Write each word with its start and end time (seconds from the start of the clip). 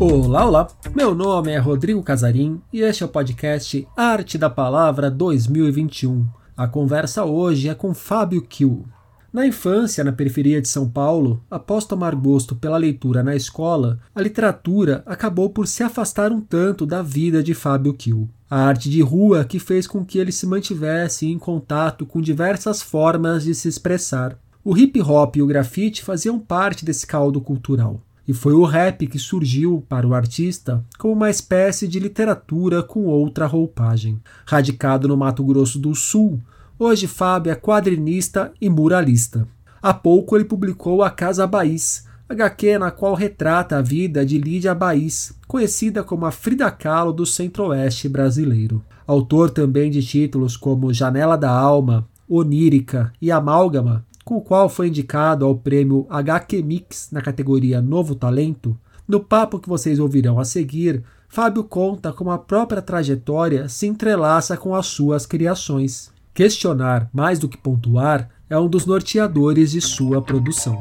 Olá, 0.00 0.46
olá! 0.46 0.68
Meu 0.94 1.14
nome 1.14 1.52
é 1.52 1.58
Rodrigo 1.58 2.02
Casarim 2.02 2.58
e 2.72 2.80
este 2.80 3.02
é 3.02 3.06
o 3.06 3.08
podcast 3.10 3.86
Arte 3.94 4.38
da 4.38 4.48
Palavra 4.48 5.10
2021. 5.10 6.26
A 6.56 6.66
conversa 6.66 7.26
hoje 7.26 7.68
é 7.68 7.74
com 7.74 7.92
Fábio 7.92 8.40
Kiel. 8.40 8.86
Na 9.30 9.46
infância, 9.46 10.02
na 10.02 10.10
periferia 10.10 10.58
de 10.58 10.68
São 10.68 10.88
Paulo, 10.88 11.44
após 11.50 11.84
tomar 11.84 12.14
gosto 12.14 12.56
pela 12.56 12.78
leitura 12.78 13.22
na 13.22 13.36
escola, 13.36 13.98
a 14.14 14.22
literatura 14.22 15.02
acabou 15.04 15.50
por 15.50 15.66
se 15.66 15.82
afastar 15.82 16.32
um 16.32 16.40
tanto 16.40 16.86
da 16.86 17.02
vida 17.02 17.42
de 17.42 17.52
Fábio 17.52 17.92
Kiel. 17.92 18.26
A 18.48 18.58
arte 18.58 18.88
de 18.88 19.02
rua 19.02 19.44
que 19.44 19.58
fez 19.58 19.86
com 19.86 20.02
que 20.02 20.18
ele 20.18 20.32
se 20.32 20.46
mantivesse 20.46 21.26
em 21.26 21.38
contato 21.38 22.06
com 22.06 22.22
diversas 22.22 22.80
formas 22.80 23.44
de 23.44 23.54
se 23.54 23.68
expressar. 23.68 24.38
O 24.64 24.74
hip 24.74 24.98
hop 25.02 25.36
e 25.36 25.42
o 25.42 25.46
grafite 25.46 26.02
faziam 26.02 26.38
parte 26.38 26.86
desse 26.86 27.06
caldo 27.06 27.38
cultural. 27.38 28.00
E 28.30 28.32
foi 28.32 28.52
o 28.52 28.62
rap 28.62 29.08
que 29.08 29.18
surgiu 29.18 29.84
para 29.88 30.06
o 30.06 30.14
artista 30.14 30.84
como 30.96 31.14
uma 31.14 31.28
espécie 31.28 31.88
de 31.88 31.98
literatura 31.98 32.80
com 32.80 33.06
outra 33.06 33.44
roupagem. 33.44 34.20
Radicado 34.46 35.08
no 35.08 35.16
Mato 35.16 35.42
Grosso 35.42 35.80
do 35.80 35.96
Sul, 35.96 36.40
hoje 36.78 37.08
Fábio 37.08 37.50
é 37.50 37.56
quadrinista 37.56 38.52
e 38.60 38.70
muralista. 38.70 39.48
Há 39.82 39.92
pouco 39.92 40.36
ele 40.36 40.44
publicou 40.44 41.02
A 41.02 41.10
Casa 41.10 41.44
Baís, 41.44 42.06
HQ 42.28 42.78
na 42.78 42.92
qual 42.92 43.16
retrata 43.16 43.78
a 43.78 43.82
vida 43.82 44.24
de 44.24 44.38
Lídia 44.38 44.76
Baís, 44.76 45.36
conhecida 45.48 46.04
como 46.04 46.24
a 46.24 46.30
Frida 46.30 46.70
Kahlo 46.70 47.12
do 47.12 47.26
centro-oeste 47.26 48.08
brasileiro. 48.08 48.80
Autor 49.08 49.50
também 49.50 49.90
de 49.90 50.04
títulos 50.04 50.56
como 50.56 50.94
Janela 50.94 51.36
da 51.36 51.50
Alma, 51.50 52.06
Onírica 52.28 53.12
e 53.20 53.32
Amálgama, 53.32 54.06
o 54.36 54.40
qual 54.40 54.68
foi 54.68 54.88
indicado 54.88 55.44
ao 55.44 55.56
prêmio 55.56 56.06
HQ 56.08 56.62
Mix 56.62 57.08
na 57.10 57.20
categoria 57.20 57.82
Novo 57.82 58.14
Talento, 58.14 58.78
no 59.06 59.18
papo 59.18 59.58
que 59.58 59.68
vocês 59.68 59.98
ouvirão 59.98 60.38
a 60.38 60.44
seguir, 60.44 61.02
Fábio 61.28 61.64
conta 61.64 62.12
como 62.12 62.30
a 62.30 62.38
própria 62.38 62.82
trajetória 62.82 63.68
se 63.68 63.86
entrelaça 63.86 64.56
com 64.56 64.74
as 64.74 64.86
suas 64.86 65.26
criações. 65.26 66.12
Questionar, 66.34 67.08
mais 67.12 67.38
do 67.38 67.48
que 67.48 67.56
pontuar, 67.56 68.28
é 68.48 68.58
um 68.58 68.68
dos 68.68 68.86
norteadores 68.86 69.72
de 69.72 69.80
sua 69.80 70.22
produção. 70.22 70.76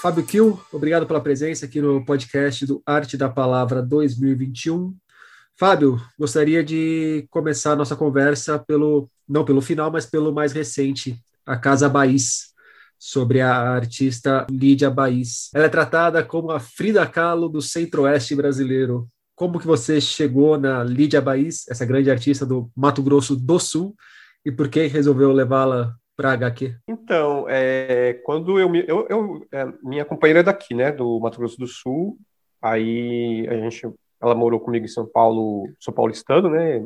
Fábio 0.00 0.24
Kiel, 0.24 0.60
obrigado 0.72 1.06
pela 1.06 1.20
presença 1.20 1.66
aqui 1.66 1.80
no 1.80 2.04
podcast 2.04 2.64
do 2.64 2.82
Arte 2.86 3.16
da 3.16 3.28
Palavra 3.28 3.82
2021. 3.82 4.94
Fábio, 5.58 6.00
gostaria 6.16 6.62
de 6.62 7.26
começar 7.30 7.72
a 7.72 7.76
nossa 7.76 7.96
conversa 7.96 8.60
pelo, 8.60 9.10
não 9.28 9.44
pelo 9.44 9.60
final, 9.60 9.90
mas 9.90 10.06
pelo 10.06 10.32
mais 10.32 10.52
recente, 10.52 11.16
a 11.44 11.56
Casa 11.56 11.88
Baís, 11.88 12.54
sobre 12.96 13.40
a 13.40 13.52
artista 13.52 14.46
Lídia 14.48 14.88
Baís. 14.88 15.50
Ela 15.52 15.64
é 15.64 15.68
tratada 15.68 16.22
como 16.22 16.52
a 16.52 16.60
Frida 16.60 17.04
Kahlo 17.04 17.48
do 17.48 17.60
centro-oeste 17.60 18.36
brasileiro. 18.36 19.08
Como 19.34 19.58
que 19.58 19.66
você 19.66 20.00
chegou 20.00 20.56
na 20.56 20.84
Lídia 20.84 21.20
Baís, 21.20 21.66
essa 21.68 21.84
grande 21.84 22.08
artista 22.08 22.46
do 22.46 22.70
Mato 22.76 23.02
Grosso 23.02 23.34
do 23.34 23.58
Sul, 23.58 23.96
e 24.44 24.52
por 24.52 24.68
que 24.68 24.86
resolveu 24.86 25.32
levá-la 25.32 25.92
para 26.16 26.34
HQ? 26.34 26.76
Então, 26.86 27.46
é, 27.48 28.12
quando 28.24 28.60
eu, 28.60 28.72
eu, 28.76 29.06
eu 29.10 29.46
é, 29.50 29.66
minha 29.82 30.04
companheira 30.04 30.38
é 30.38 30.44
daqui, 30.44 30.72
né, 30.72 30.92
do 30.92 31.18
Mato 31.18 31.38
Grosso 31.38 31.58
do 31.58 31.66
Sul, 31.66 32.16
aí 32.62 33.44
a 33.48 33.54
gente 33.54 33.88
ela 34.20 34.34
morou 34.34 34.60
comigo 34.60 34.84
em 34.84 34.88
São 34.88 35.06
Paulo, 35.06 35.68
sou 35.78 35.92
paulistano, 35.92 36.50
né? 36.50 36.84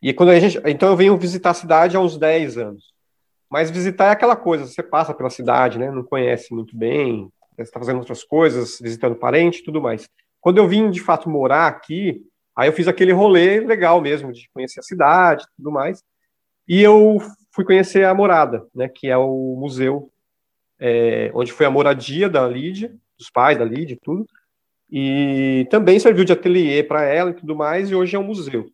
E 0.00 0.12
quando 0.12 0.30
a 0.30 0.38
gente, 0.38 0.60
então 0.66 0.88
eu 0.88 0.96
venho 0.96 1.16
visitar 1.16 1.50
a 1.50 1.54
cidade 1.54 1.96
há 1.96 2.00
uns 2.00 2.16
10 2.16 2.58
anos. 2.58 2.92
Mas 3.50 3.70
visitar 3.70 4.06
é 4.06 4.10
aquela 4.10 4.34
coisa, 4.34 4.66
você 4.66 4.82
passa 4.82 5.12
pela 5.12 5.30
cidade, 5.30 5.78
né? 5.78 5.90
Não 5.90 6.02
conhece 6.02 6.54
muito 6.54 6.76
bem, 6.76 7.30
está 7.58 7.78
fazendo 7.78 7.98
outras 7.98 8.24
coisas, 8.24 8.78
visitando 8.80 9.14
parente, 9.14 9.62
tudo 9.62 9.80
mais. 9.80 10.08
Quando 10.40 10.58
eu 10.58 10.66
vim 10.66 10.90
de 10.90 11.00
fato 11.00 11.28
morar 11.28 11.66
aqui, 11.68 12.24
aí 12.56 12.68
eu 12.68 12.72
fiz 12.72 12.88
aquele 12.88 13.12
rolê 13.12 13.60
legal 13.60 14.00
mesmo 14.00 14.32
de 14.32 14.48
conhecer 14.52 14.80
a 14.80 14.82
cidade, 14.82 15.44
tudo 15.56 15.70
mais. 15.70 16.02
E 16.66 16.80
eu 16.82 17.18
fui 17.52 17.64
conhecer 17.64 18.04
a 18.04 18.14
morada, 18.14 18.66
né? 18.74 18.88
Que 18.88 19.08
é 19.08 19.16
o 19.16 19.56
museu 19.56 20.10
é, 20.80 21.30
onde 21.32 21.52
foi 21.52 21.64
a 21.64 21.70
moradia 21.70 22.28
da 22.28 22.48
Lídia, 22.48 22.92
dos 23.16 23.30
pais 23.30 23.56
da 23.56 23.64
Lídia, 23.64 23.96
tudo. 24.02 24.26
E 24.94 25.66
também 25.70 25.98
serviu 25.98 26.22
de 26.22 26.34
ateliê 26.34 26.82
para 26.82 27.02
ela 27.02 27.30
e 27.30 27.34
tudo 27.34 27.56
mais, 27.56 27.90
e 27.90 27.94
hoje 27.94 28.14
é 28.14 28.18
um 28.18 28.24
museu. 28.24 28.70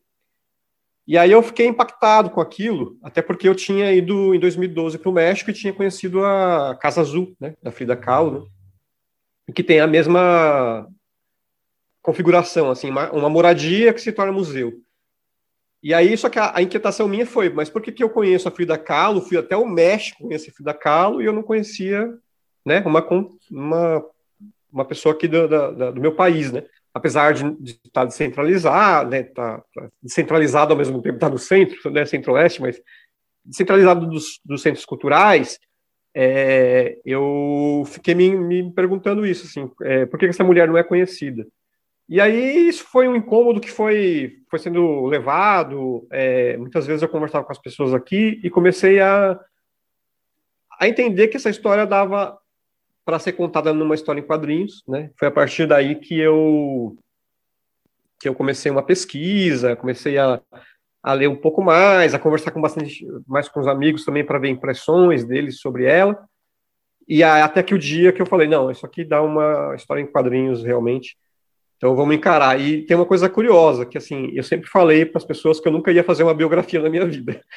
E 1.07 1.17
aí 1.17 1.31
eu 1.31 1.41
fiquei 1.45 1.69
impactado 1.69 2.29
com 2.29 2.41
aquilo, 2.41 2.99
até 3.05 3.23
porque 3.23 3.49
eu 3.49 3.55
tinha 3.55 3.93
ido 3.93 4.35
em 4.35 4.41
2012 4.41 4.99
para 4.99 5.09
o 5.09 5.13
México 5.13 5.49
e 5.49 5.55
tinha 5.55 5.73
conhecido 5.73 6.25
a 6.25 6.77
Casa 6.79 7.01
Azul, 7.01 7.37
né, 7.41 7.55
da 7.63 7.71
Frida 7.71 7.97
Kahlo, 7.97 8.51
né, 9.47 9.55
que 9.55 9.63
tem 9.63 9.79
a 9.79 9.87
mesma 9.87 10.89
configuração, 12.03 12.69
assim, 12.69 12.91
uma, 12.91 13.13
uma, 13.13 13.31
moradia 13.31 13.95
que 13.95 14.01
se 14.01 14.11
torna 14.11 14.33
museu. 14.33 14.73
E 15.81 15.95
aí, 15.95 16.17
só 16.17 16.29
que 16.29 16.39
a, 16.39 16.57
a, 16.57 16.61
inquietação 16.61 17.07
minha 17.07 17.25
foi, 17.25 17.49
mas 17.49 17.71
por 17.71 17.81
que, 17.81 17.93
que 17.93 18.03
eu 18.03 18.11
conheço 18.11 18.49
a 18.49 18.51
Frida 18.51 18.77
Kahlo, 18.77 19.23
fui 19.23 19.39
até 19.39 19.57
o 19.57 19.65
México 19.65 20.25
conhecer 20.25 20.51
a 20.51 20.55
Frida 20.55 20.75
Kahlo 20.75 21.23
e 21.23 21.27
eu 21.27 21.33
não 21.33 21.45
conhecia, 21.45 22.13
né, 22.67 22.81
uma, 22.81 23.07
uma 23.51 24.05
uma 24.73 24.85
pessoa 24.85 25.15
aqui 25.15 25.29
do, 25.29 25.49
do, 25.93 26.01
meu 26.01 26.15
país, 26.15 26.53
né? 26.53 26.65
Apesar 26.93 27.33
de, 27.33 27.51
de 27.61 27.81
estar 27.85 28.05
descentralizado, 28.05 29.11
né? 29.11 29.23
Tá, 29.23 29.63
tá 29.75 29.89
descentralizado 30.03 30.73
ao 30.73 30.79
mesmo 30.79 31.01
tempo, 31.03 31.17
está 31.17 31.29
no 31.29 31.39
centro, 31.39 31.91
né? 31.91 32.05
Centro-oeste, 32.05 32.61
mas 32.61 32.81
descentralizado 33.45 34.07
dos, 34.07 34.41
dos 34.45 34.63
centros 34.63 34.85
culturais, 34.85 35.59
é, 36.15 36.99
eu 37.05 37.83
fiquei 37.87 38.15
me, 38.15 38.31
me, 38.37 38.73
perguntando 38.73 39.27
isso, 39.27 39.47
assim, 39.47 39.71
é, 39.83 40.07
por 40.07 40.19
que 40.19 40.27
essa 40.27 40.45
mulher 40.45 40.69
não 40.69 40.77
é 40.77 40.83
conhecida? 40.83 41.47
E 42.09 42.21
aí 42.21 42.69
isso 42.69 42.85
foi 42.85 43.07
um 43.07 43.15
incômodo 43.15 43.61
que 43.61 43.71
foi, 43.71 44.39
foi 44.51 44.59
sendo 44.59 45.05
levado, 45.07 46.07
é, 46.11 46.57
muitas 46.57 46.87
vezes 46.87 47.03
eu 47.03 47.09
conversava 47.09 47.45
com 47.45 47.53
as 47.53 47.61
pessoas 47.61 47.93
aqui 47.93 48.41
e 48.43 48.49
comecei 48.49 48.99
a, 49.01 49.39
a 50.81 50.89
entender 50.89 51.29
que 51.29 51.37
essa 51.37 51.51
história 51.51 51.87
dava 51.87 52.38
para 53.09 53.19
ser 53.19 53.33
contada 53.33 53.73
numa 53.73 53.95
história 53.95 54.21
em 54.21 54.23
quadrinhos, 54.23 54.85
né? 54.87 55.11
Foi 55.19 55.29
a 55.29 55.31
partir 55.31 55.67
daí 55.67 55.95
que 55.95 56.21
eu 56.21 56.95
que 58.21 58.29
eu 58.29 58.35
comecei 58.35 58.71
uma 58.71 58.83
pesquisa, 58.83 59.75
comecei 59.75 60.19
a, 60.19 60.39
a 61.03 61.13
ler 61.15 61.27
um 61.27 61.35
pouco 61.35 61.63
mais, 61.63 62.13
a 62.13 62.19
conversar 62.19 62.51
com 62.51 62.61
bastante 62.61 63.07
mais 63.27 63.49
com 63.49 63.61
os 63.61 63.67
amigos 63.67 64.05
também 64.05 64.27
para 64.27 64.39
ver 64.39 64.51
impressões 64.51 65.25
deles 65.25 65.59
sobre 65.59 65.87
ela. 65.87 66.23
E 67.09 67.23
até 67.23 67.63
que 67.63 67.75
o 67.75 67.79
dia 67.79 68.13
que 68.13 68.21
eu 68.21 68.27
falei, 68.27 68.47
não, 68.47 68.71
isso 68.71 68.85
aqui 68.85 69.07
dá 69.07 69.23
uma 69.23 69.75
história 69.75 70.03
em 70.03 70.07
quadrinhos 70.07 70.63
realmente. 70.63 71.17
Então 71.79 71.95
vamos 71.95 72.15
encarar. 72.15 72.61
E 72.61 72.85
tem 72.85 72.97
uma 72.97 73.07
coisa 73.07 73.29
curiosa, 73.31 73.87
que 73.87 73.97
assim, 73.97 74.31
eu 74.35 74.43
sempre 74.43 74.69
falei 74.69 75.07
para 75.07 75.19
as 75.19 75.25
pessoas 75.25 75.61
que 75.61 75.69
eu 75.69 75.73
nunca 75.73 75.93
ia 75.93 76.03
fazer 76.03 76.25
uma 76.25 76.35
biografia 76.35 76.83
na 76.83 76.91
minha 76.91 77.07
vida. 77.07 77.41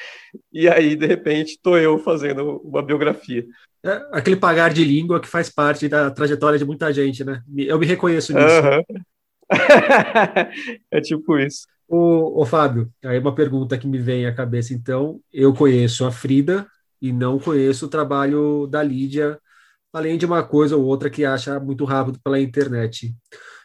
E 0.50 0.66
aí, 0.66 0.96
de 0.96 1.06
repente, 1.06 1.50
estou 1.50 1.76
eu 1.76 1.98
fazendo 1.98 2.58
uma 2.64 2.82
biografia. 2.82 3.44
É 3.84 4.00
aquele 4.12 4.36
pagar 4.36 4.72
de 4.72 4.82
língua 4.82 5.20
que 5.20 5.28
faz 5.28 5.50
parte 5.50 5.88
da 5.88 6.10
trajetória 6.10 6.58
de 6.58 6.64
muita 6.64 6.90
gente, 6.92 7.22
né? 7.22 7.42
Eu 7.54 7.78
me 7.78 7.84
reconheço 7.84 8.32
nisso. 8.32 8.62
Uhum. 8.62 9.04
é 10.90 11.00
tipo 11.00 11.38
isso. 11.38 11.66
O, 11.86 12.40
o 12.40 12.46
Fábio, 12.46 12.90
aí 13.04 13.18
uma 13.18 13.34
pergunta 13.34 13.76
que 13.76 13.86
me 13.86 13.98
vem 13.98 14.24
à 14.24 14.34
cabeça, 14.34 14.72
então. 14.72 15.20
Eu 15.30 15.52
conheço 15.52 16.06
a 16.06 16.10
Frida 16.10 16.66
e 17.00 17.12
não 17.12 17.38
conheço 17.38 17.86
o 17.86 17.90
trabalho 17.90 18.66
da 18.66 18.82
Lídia, 18.82 19.38
além 19.92 20.16
de 20.16 20.24
uma 20.24 20.42
coisa 20.42 20.76
ou 20.76 20.84
outra 20.84 21.10
que 21.10 21.24
acha 21.24 21.60
muito 21.60 21.84
rápido 21.84 22.18
pela 22.22 22.40
internet. 22.40 23.14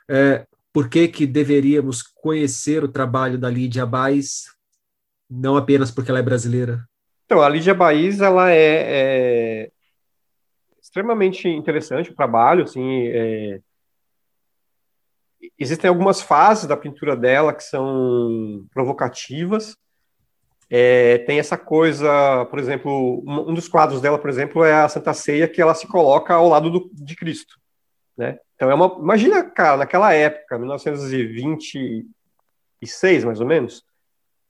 É, 0.10 0.46
por 0.72 0.90
que, 0.90 1.08
que 1.08 1.26
deveríamos 1.26 2.02
conhecer 2.02 2.84
o 2.84 2.88
trabalho 2.88 3.38
da 3.38 3.50
Lídia 3.50 3.86
Baez, 3.86 4.46
não 5.30 5.58
apenas 5.58 5.92
porque 5.92 6.12
ela 6.12 6.20
é 6.20 6.24
brasileira? 6.24 6.88
Então, 7.26 7.42
a 7.42 7.50
Lídia 7.50 7.74
Baez, 7.74 8.22
ela 8.22 8.52
é, 8.52 9.66
é 9.66 9.72
extremamente 10.82 11.48
interessante 11.48 12.12
o 12.12 12.16
trabalho, 12.16 12.64
assim, 12.64 13.08
é... 13.08 13.60
existem 15.60 15.90
algumas 15.90 16.22
fases 16.22 16.66
da 16.66 16.78
pintura 16.78 17.16
dela 17.16 17.54
que 17.54 17.64
são 17.64 18.66
provocativas, 18.74 19.76
é, 20.70 21.20
tem 21.20 21.40
essa 21.40 21.58
coisa, 21.58 22.46
por 22.50 22.60
exemplo, 22.60 23.24
um, 23.26 23.54
dos 23.54 23.68
quadros 23.70 24.02
dela, 24.02 24.20
por 24.20 24.30
exemplo, 24.30 24.64
é 24.64 24.74
a 24.74 24.90
Santa 24.90 25.14
Ceia, 25.14 25.48
que 25.48 25.62
ela 25.62 25.74
se 25.74 25.88
coloca 25.88 26.34
ao 26.34 26.50
lado 26.50 26.70
do, 26.70 26.90
de 26.94 27.16
Cristo, 27.16 27.58
né? 28.18 28.40
Então 28.56 28.72
é 28.72 28.74
uma, 28.74 28.98
imagina, 29.00 29.44
cara, 29.44 29.78
naquela 29.78 30.12
época, 30.14 30.58
1926, 30.58 33.24
mais 33.24 33.40
ou 33.40 33.46
menos, 33.46 33.86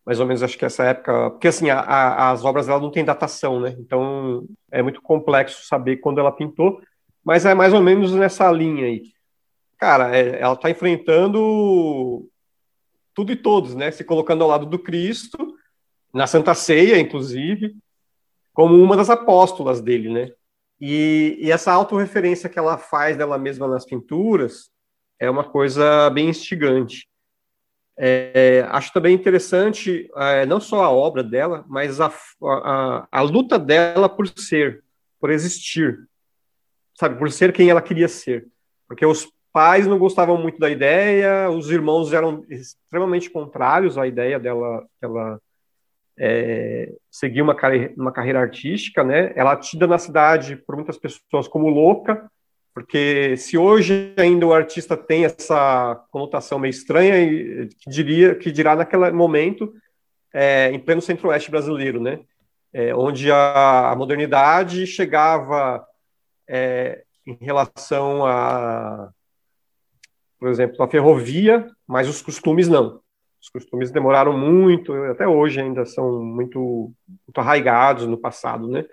mais 0.05 0.17
ou 0.19 0.25
menos 0.25 0.41
acho 0.41 0.57
que 0.57 0.63
essa 0.63 0.85
época, 0.85 1.31
porque 1.31 1.49
assim, 1.49 1.69
a, 1.69 1.81
a, 1.81 2.31
as 2.31 2.45
obras 2.45 2.67
dela 2.67 2.79
não 2.79 2.89
tem 2.89 3.03
datação, 3.03 3.59
né? 3.59 3.75
Então 3.77 4.45
é 4.71 4.81
muito 4.81 5.01
complexo 5.01 5.65
saber 5.65 5.97
quando 5.97 6.19
ela 6.19 6.31
pintou, 6.31 6.81
mas 7.23 7.45
é 7.45 7.53
mais 7.53 7.73
ou 7.73 7.81
menos 7.81 8.13
nessa 8.13 8.49
linha 8.49 8.85
aí. 8.85 9.11
Cara, 9.77 10.17
é, 10.17 10.39
ela 10.39 10.53
está 10.53 10.69
enfrentando 10.69 12.25
tudo 13.13 13.33
e 13.33 13.35
todos, 13.35 13.75
né? 13.75 13.91
Se 13.91 14.05
colocando 14.05 14.43
ao 14.43 14.49
lado 14.49 14.65
do 14.65 14.79
Cristo, 14.79 15.57
na 16.13 16.25
Santa 16.25 16.53
Ceia, 16.53 16.97
inclusive, 16.99 17.75
como 18.53 18.81
uma 18.81 18.95
das 18.95 19.09
apóstolas 19.09 19.81
dele, 19.81 20.09
né? 20.09 20.31
E, 20.79 21.37
e 21.39 21.51
essa 21.51 21.71
autorreferência 21.71 22.49
que 22.49 22.59
ela 22.59 22.77
faz 22.77 23.17
dela 23.17 23.37
mesma 23.37 23.67
nas 23.67 23.85
pinturas 23.85 24.69
é 25.19 25.29
uma 25.29 25.43
coisa 25.43 26.09
bem 26.09 26.29
instigante. 26.29 27.07
É, 27.99 28.63
acho 28.69 28.93
também 28.93 29.15
interessante 29.15 30.07
é, 30.15 30.45
não 30.45 30.59
só 30.59 30.83
a 30.83 30.91
obra 30.91 31.23
dela, 31.23 31.65
mas 31.67 31.99
a, 31.99 32.13
a, 32.43 33.07
a, 33.11 33.21
luta 33.21 33.57
dela 33.57 34.07
por 34.07 34.27
ser, 34.27 34.83
por 35.19 35.31
existir, 35.31 36.07
sabe, 36.93 37.17
por 37.17 37.31
ser 37.31 37.51
quem 37.51 37.71
ela 37.71 37.81
queria 37.81 38.07
ser. 38.07 38.47
Porque 38.87 39.03
os 39.03 39.27
pais 39.51 39.87
não 39.87 39.97
gostavam 39.97 40.37
muito 40.37 40.59
da 40.59 40.69
ideia, 40.69 41.49
os 41.49 41.71
irmãos 41.71 42.13
eram 42.13 42.45
extremamente 42.47 43.31
contrários 43.31 43.97
à 43.97 44.05
ideia 44.05 44.39
dela, 44.39 44.85
ela 45.01 45.41
é, 46.19 46.91
seguir 47.11 47.41
uma, 47.41 47.55
carreira, 47.55 47.93
uma 47.95 48.11
carreira 48.11 48.39
artística, 48.39 49.03
né? 49.03 49.31
Ela 49.35 49.53
é 49.53 49.57
tida 49.57 49.85
na 49.85 49.97
cidade 49.97 50.55
por 50.55 50.75
muitas 50.75 50.97
pessoas 50.97 51.47
como 51.47 51.69
louca, 51.69 52.29
porque 52.73 53.35
se 53.37 53.57
hoje 53.57 54.13
ainda 54.17 54.45
o 54.45 54.53
artista 54.53 54.95
tem 54.95 55.25
essa 55.25 55.95
conotação 56.11 56.59
meio 56.59 56.71
estranha, 56.71 57.67
que 57.67 57.89
diria 57.89 58.35
que 58.35 58.51
dirá 58.51 58.75
naquele 58.75 59.11
momento 59.11 59.73
é, 60.33 60.71
em 60.71 60.79
pleno 60.79 61.01
centro-oeste 61.01 61.49
brasileiro, 61.49 62.01
né? 62.01 62.19
É, 62.73 62.93
onde 62.93 63.31
a, 63.31 63.91
a, 63.91 63.95
modernidade 63.95 64.85
chegava 64.85 65.83
é, 66.47 67.03
em 67.25 67.37
relação 67.41 68.25
a, 68.25 69.09
por 70.39 70.49
exemplo, 70.49 70.83
a 70.83 70.87
ferrovia, 70.87 71.67
mas 71.87 72.07
os 72.07 72.21
costumes 72.21 72.67
não. 72.67 73.01
Os 73.47 73.49
costumes 73.49 73.91
demoraram 73.91 74.37
muito, 74.37 74.93
até 75.05 75.25
hoje 75.25 75.61
ainda 75.61 75.85
são 75.85 76.21
muito, 76.21 76.91
muito 77.25 77.37
arraigados 77.37 78.05
no 78.05 78.17
passado, 78.17 78.67
né? 78.67 78.85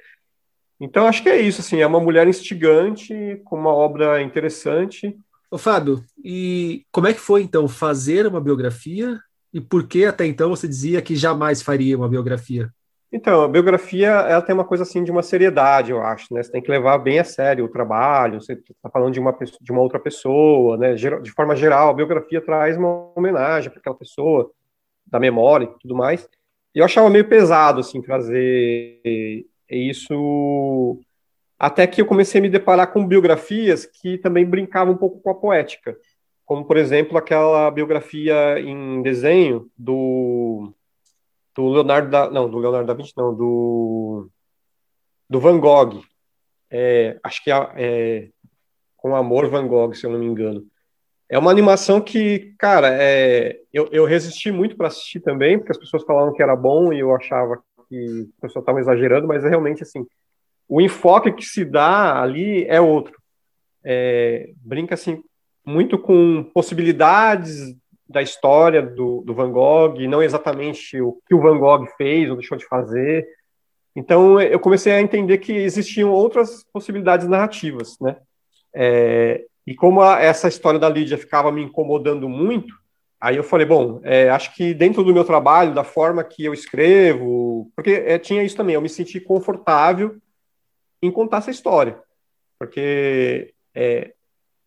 Então, 0.81 1.07
acho 1.07 1.23
que 1.25 1.29
é 1.29 1.41
isso, 1.41 1.61
assim, 1.61 1.81
é 1.81 1.87
uma 1.87 1.99
mulher 1.99 2.29
instigante, 2.29 3.41
com 3.45 3.59
uma 3.59 3.75
obra 3.75 4.23
interessante. 4.23 5.17
Ô, 5.51 5.59
Fábio, 5.59 6.05
e 6.25 6.85
como 6.93 7.09
é 7.09 7.13
que 7.13 7.21
foi, 7.21 7.43
então, 7.43 7.67
fazer 7.67 8.27
uma 8.29 8.41
biografia? 8.41 9.19
E 9.53 9.61
por 9.61 9.89
que 9.89 10.05
até 10.05 10.25
então 10.25 10.51
você 10.51 10.69
dizia 10.69 11.03
que 11.03 11.17
jamais 11.17 11.61
faria 11.61 11.97
uma 11.97 12.09
biografia? 12.09 12.73
Então, 13.17 13.45
a 13.45 13.49
biografia, 13.49 14.09
ela 14.09 14.43
tem 14.43 14.53
uma 14.53 14.65
coisa, 14.65 14.83
assim, 14.83 15.05
de 15.05 15.13
uma 15.13 15.23
seriedade, 15.23 15.93
eu 15.93 16.03
acho, 16.03 16.35
né? 16.35 16.43
Você 16.43 16.51
tem 16.51 16.61
que 16.61 16.69
levar 16.69 16.99
bem 16.99 17.21
a 17.21 17.25
sério 17.25 17.65
o 17.65 17.69
trabalho, 17.69 18.41
você 18.41 18.55
está 18.55 18.91
falando 18.91 19.13
de 19.13 19.21
uma, 19.21 19.33
de 19.61 19.71
uma 19.71 19.81
outra 19.81 20.01
pessoa, 20.01 20.77
né? 20.77 20.95
De 20.95 21.31
forma 21.31 21.55
geral, 21.55 21.91
a 21.91 21.95
biografia 21.95 22.41
traz 22.41 22.77
uma 22.77 23.13
homenagem 23.15 23.71
para 23.71 23.79
aquela 23.79 23.95
pessoa, 23.95 24.51
da 25.07 25.21
memória 25.21 25.67
e 25.67 25.79
tudo 25.79 25.95
mais. 25.95 26.29
E 26.75 26.81
eu 26.81 26.85
achava 26.85 27.09
meio 27.09 27.29
pesado, 27.29 27.79
assim, 27.79 28.03
trazer 28.03 29.47
isso 29.71 30.99
até 31.57 31.87
que 31.87 32.01
eu 32.01 32.07
comecei 32.07 32.41
a 32.41 32.43
me 32.43 32.51
deparar 32.51 32.93
com 32.93 33.07
biografias 33.07 33.87
que 33.87 34.19
também 34.19 34.45
brincavam 34.45 34.93
um 34.93 34.99
pouco 34.99 35.21
com 35.21 35.31
a 35.31 35.35
poética, 35.37 35.97
como 36.45 36.65
por 36.65 36.77
exemplo 36.77 37.17
aquela 37.17 37.71
biografia 37.71 38.59
em 38.59 39.01
desenho 39.03 39.71
do 39.79 40.44
do 41.55 41.69
Leonardo 41.69 42.11
da, 42.11 42.31
não 42.31 42.49
do 42.49 42.59
Leonardo 42.59 42.87
da 42.87 42.95
Vinci 42.95 43.13
não 43.17 43.35
do 43.35 44.29
do 45.29 45.41
Van 45.41 45.59
Gogh 45.59 46.03
é, 46.71 47.19
acho 47.23 47.43
que 47.43 47.51
é, 47.51 47.71
é, 47.77 48.29
com 48.97 49.15
amor 49.15 49.49
Van 49.49 49.67
Gogh 49.67 49.95
se 49.95 50.07
eu 50.07 50.11
não 50.11 50.19
me 50.19 50.27
engano 50.27 50.67
é 51.29 51.39
uma 51.39 51.51
animação 51.51 52.01
que 52.01 52.55
cara 52.59 52.89
é, 52.91 53.61
eu, 53.73 53.89
eu 53.93 54.05
resisti 54.05 54.51
muito 54.51 54.77
para 54.77 54.89
assistir 54.89 55.21
também 55.21 55.59
porque 55.59 55.73
as 55.73 55.79
pessoas 55.79 56.05
falavam 56.05 56.33
que 56.33 56.43
era 56.43 56.55
bom 56.55 56.93
e 56.93 57.01
eu 57.01 57.15
achava 57.15 57.63
que 57.89 58.23
o 58.23 58.41
pessoal 58.41 58.63
estava 58.63 58.81
exagerando, 58.81 59.27
mas 59.29 59.45
é 59.45 59.49
realmente 59.49 59.83
assim, 59.83 60.07
o 60.69 60.81
enfoque 60.81 61.33
que 61.33 61.45
se 61.45 61.65
dá 61.65 62.21
ali 62.21 62.65
é 62.65 62.81
outro. 62.81 63.21
É, 63.85 64.53
brinca 64.57 64.95
assim 64.95 65.23
muito 65.65 65.99
com 65.99 66.43
possibilidades 66.55 67.77
da 68.15 68.23
história 68.23 68.81
do, 68.81 69.23
do, 69.23 69.35
Van 69.35 69.51
Gogh, 69.51 69.99
não 70.09 70.23
exatamente 70.23 71.01
o 71.01 71.21
que 71.27 71.35
o 71.35 71.41
Van 71.41 71.59
Gogh 71.59 71.87
fez 71.97 72.31
ou 72.31 72.37
deixou 72.37 72.57
de 72.57 72.67
fazer. 72.67 73.27
Então 73.95 74.41
eu 74.41 74.59
comecei 74.59 74.93
a 74.93 75.01
entender 75.01 75.39
que 75.39 75.53
existiam 75.53 76.11
outras 76.11 76.65
possibilidades 76.73 77.29
narrativas, 77.29 77.99
né? 78.01 78.17
É, 78.75 79.45
e 79.67 79.75
como 79.75 80.01
a, 80.01 80.21
essa 80.21 80.49
história 80.49 80.81
da 80.81 80.89
Lídia 80.89 81.19
ficava 81.19 81.53
me 81.53 81.63
incomodando 81.63 82.29
muito, 82.29 82.75
Aí 83.25 83.39
eu 83.39 83.43
falei, 83.43 83.65
bom, 83.65 84.03
é, 84.05 84.29
acho 84.29 84.55
que 84.55 84.75
dentro 84.75 85.03
do 85.03 85.15
meu 85.15 85.25
trabalho, 85.25 85.73
da 85.73 85.83
forma 85.83 86.23
que 86.23 86.45
eu 86.45 86.53
escrevo, 86.53 87.73
porque 87.75 87.93
é, 87.93 88.19
tinha 88.19 88.43
isso 88.43 88.55
também, 88.55 88.75
eu 88.75 88.83
me 88.83 88.89
senti 88.91 89.19
confortável 89.19 90.17
em 91.01 91.11
contar 91.11 91.39
essa 91.39 91.51
história. 91.51 91.99
Porque 92.59 93.55
é, 93.75 94.13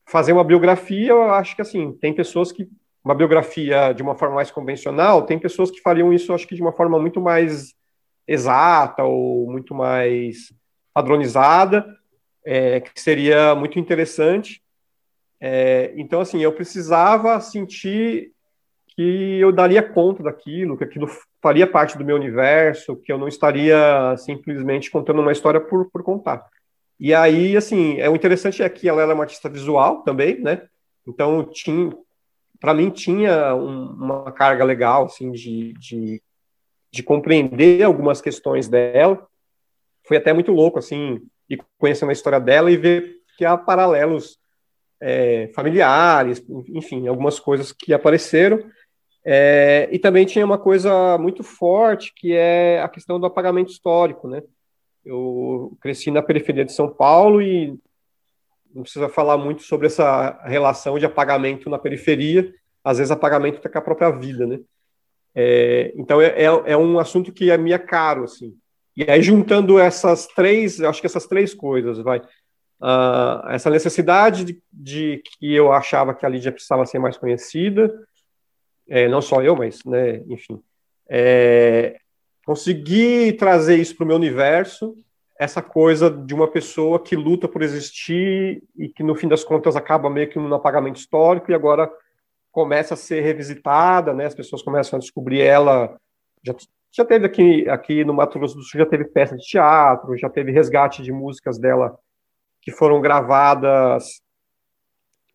fazer 0.07 0.33
uma 0.33 0.43
biografia, 0.43 1.09
eu 1.09 1.31
acho 1.31 1.55
que 1.55 1.61
assim, 1.61 1.91
tem 2.01 2.11
pessoas 2.13 2.51
que. 2.51 2.67
Uma 3.07 3.15
biografia 3.15 3.93
de 3.93 4.03
uma 4.03 4.15
forma 4.15 4.35
mais 4.35 4.51
convencional, 4.51 5.21
tem 5.21 5.39
pessoas 5.39 5.71
que 5.71 5.79
fariam 5.79 6.11
isso, 6.11 6.33
acho 6.33 6.45
que 6.45 6.55
de 6.55 6.61
uma 6.61 6.73
forma 6.73 6.99
muito 6.99 7.21
mais 7.21 7.73
exata 8.27 9.01
ou 9.01 9.49
muito 9.49 9.73
mais 9.73 10.53
padronizada, 10.93 11.85
é, 12.45 12.81
que 12.81 12.99
seria 12.99 13.55
muito 13.55 13.79
interessante. 13.79 14.61
É, 15.39 15.93
então, 15.95 16.19
assim, 16.19 16.41
eu 16.41 16.51
precisava 16.51 17.39
sentir 17.39 18.33
que 18.89 19.39
eu 19.39 19.53
daria 19.53 19.81
conta 19.81 20.21
daquilo, 20.21 20.77
que 20.77 20.83
aquilo 20.83 21.07
faria 21.41 21.65
parte 21.65 21.97
do 21.97 22.03
meu 22.03 22.17
universo, 22.17 22.97
que 22.97 23.09
eu 23.09 23.17
não 23.17 23.29
estaria 23.29 24.17
simplesmente 24.17 24.91
contando 24.91 25.21
uma 25.21 25.31
história 25.31 25.61
por, 25.61 25.89
por 25.89 26.03
contar. 26.03 26.45
E 26.99 27.13
aí, 27.13 27.55
assim, 27.55 28.01
é 28.01 28.09
o 28.09 28.15
interessante 28.17 28.61
é 28.61 28.67
que 28.67 28.89
ela 28.89 29.01
era 29.01 29.13
uma 29.13 29.23
artista 29.23 29.47
visual 29.47 30.01
também, 30.01 30.41
né? 30.41 30.63
Então, 31.07 31.45
tinha, 31.45 31.89
para 32.59 32.73
mim, 32.73 32.89
tinha 32.89 33.55
um, 33.55 33.91
uma 33.91 34.31
carga 34.31 34.63
legal, 34.63 35.05
assim, 35.05 35.31
de, 35.31 35.73
de, 35.73 36.21
de 36.91 37.03
compreender 37.03 37.83
algumas 37.83 38.21
questões 38.21 38.67
dela. 38.67 39.27
Foi 40.07 40.17
até 40.17 40.33
muito 40.33 40.51
louco, 40.51 40.79
assim, 40.79 41.21
ir 41.49 41.59
conhecendo 41.77 42.09
a 42.09 42.13
história 42.13 42.39
dela 42.39 42.71
e 42.71 42.77
ver 42.77 43.17
que 43.37 43.45
há 43.45 43.57
paralelos 43.57 44.39
é, 44.99 45.51
familiares, 45.53 46.43
enfim, 46.69 47.07
algumas 47.07 47.39
coisas 47.39 47.71
que 47.71 47.93
apareceram. 47.93 48.59
É, 49.23 49.89
e 49.91 49.99
também 49.99 50.25
tinha 50.25 50.45
uma 50.45 50.57
coisa 50.57 51.17
muito 51.17 51.43
forte, 51.43 52.13
que 52.15 52.33
é 52.33 52.81
a 52.81 52.87
questão 52.87 53.19
do 53.19 53.25
apagamento 53.25 53.71
histórico, 53.71 54.27
né? 54.27 54.41
Eu 55.05 55.77
cresci 55.81 56.11
na 56.11 56.21
periferia 56.21 56.65
de 56.65 56.71
São 56.71 56.89
Paulo 56.89 57.41
e 57.41 57.77
não 58.77 58.83
precisa 58.83 59.09
falar 59.09 59.37
muito 59.39 59.63
sobre 59.63 59.87
essa 59.87 60.39
relação 60.43 60.99
de 60.99 61.05
apagamento 61.05 61.67
na 61.67 61.79
periferia, 61.79 62.53
às 62.83 62.99
vezes 62.99 63.09
apagamento 63.09 63.57
até 63.57 63.67
com 63.67 63.79
a 63.79 63.81
própria 63.81 64.11
vida, 64.11 64.45
né? 64.45 64.59
É, 65.33 65.91
então 65.95 66.21
é, 66.21 66.27
é, 66.27 66.45
é 66.45 66.77
um 66.77 66.99
assunto 66.99 67.31
que 67.31 67.49
é 67.49 67.57
minha 67.57 67.79
caro, 67.79 68.23
assim. 68.23 68.55
E 68.95 69.09
aí 69.09 69.21
juntando 69.21 69.79
essas 69.79 70.27
três, 70.27 70.79
acho 70.79 71.01
que 71.01 71.07
essas 71.07 71.25
três 71.25 71.55
coisas, 71.55 71.97
vai, 71.97 72.19
uh, 72.19 73.49
essa 73.49 73.71
necessidade 73.71 74.43
de, 74.43 74.61
de, 74.71 75.23
que 75.23 75.53
eu 75.55 75.71
achava 75.71 76.13
que 76.13 76.25
a 76.25 76.29
Lídia 76.29 76.51
precisava 76.51 76.85
ser 76.85 76.99
mais 76.99 77.17
conhecida, 77.17 77.91
é, 78.87 79.07
não 79.07 79.21
só 79.21 79.41
eu, 79.41 79.55
mas, 79.55 79.83
né, 79.85 80.23
enfim, 80.27 80.61
é, 81.09 81.97
conseguir 82.45 83.37
trazer 83.37 83.77
isso 83.77 83.95
para 83.95 84.03
o 84.03 84.07
meu 84.07 84.17
universo, 84.17 84.95
essa 85.39 85.61
coisa 85.61 86.09
de 86.09 86.33
uma 86.33 86.47
pessoa 86.47 87.01
que 87.01 87.15
luta 87.15 87.47
por 87.47 87.61
existir 87.61 88.63
e 88.75 88.89
que, 88.89 89.03
no 89.03 89.15
fim 89.15 89.27
das 89.27 89.43
contas, 89.43 89.75
acaba 89.75 90.09
meio 90.09 90.29
que 90.29 90.39
num 90.39 90.53
apagamento 90.53 90.99
histórico 90.99 91.51
e 91.51 91.53
agora 91.53 91.89
começa 92.51 92.95
a 92.95 92.97
ser 92.97 93.21
revisitada, 93.21 94.13
né, 94.13 94.25
as 94.25 94.35
pessoas 94.35 94.63
começam 94.63 94.97
a 94.97 94.99
descobrir 94.99 95.41
ela, 95.41 95.95
já, 96.43 96.55
já 96.91 97.05
teve 97.05 97.25
aqui, 97.25 97.69
aqui 97.69 98.03
no 98.03 98.13
Mato 98.13 98.39
Grosso 98.39 98.55
do 98.55 98.63
Sul, 98.63 98.79
já 98.79 98.85
teve 98.85 99.05
peça 99.05 99.35
de 99.35 99.43
teatro, 99.43 100.17
já 100.17 100.29
teve 100.29 100.51
resgate 100.51 101.03
de 101.03 101.11
músicas 101.11 101.59
dela 101.59 101.97
que 102.61 102.71
foram 102.71 102.99
gravadas 102.99 104.21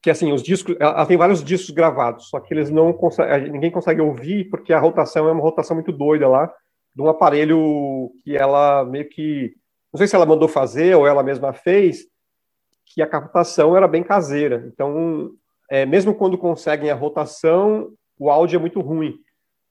que 0.02 0.10
assim, 0.10 0.32
os 0.32 0.42
discos, 0.42 0.74
ela 0.80 1.06
tem 1.06 1.16
vários 1.16 1.44
discos 1.44 1.70
gravados, 1.70 2.28
só 2.28 2.40
que 2.40 2.52
eles 2.52 2.70
não 2.70 2.98
ninguém 3.52 3.70
consegue 3.70 4.00
ouvir 4.00 4.50
porque 4.50 4.72
a 4.72 4.80
rotação 4.80 5.28
é 5.28 5.32
uma 5.32 5.40
rotação 5.40 5.76
muito 5.76 5.92
doida 5.92 6.28
lá, 6.28 6.52
de 6.94 7.00
um 7.00 7.08
aparelho 7.08 8.10
que 8.24 8.36
ela 8.36 8.84
meio 8.84 9.08
que, 9.08 9.54
não 9.92 9.98
sei 9.98 10.06
se 10.06 10.16
ela 10.16 10.26
mandou 10.26 10.48
fazer 10.48 10.96
ou 10.96 11.06
ela 11.06 11.22
mesma 11.22 11.52
fez, 11.52 12.06
que 12.86 13.02
a 13.02 13.06
captação 13.06 13.76
era 13.76 13.86
bem 13.88 14.02
caseira. 14.02 14.64
Então, 14.72 15.30
é, 15.70 15.84
mesmo 15.86 16.14
quando 16.14 16.38
conseguem 16.38 16.90
a 16.90 16.94
rotação, 16.94 17.92
o 18.18 18.30
áudio 18.30 18.56
é 18.56 18.60
muito 18.60 18.80
ruim. 18.80 19.16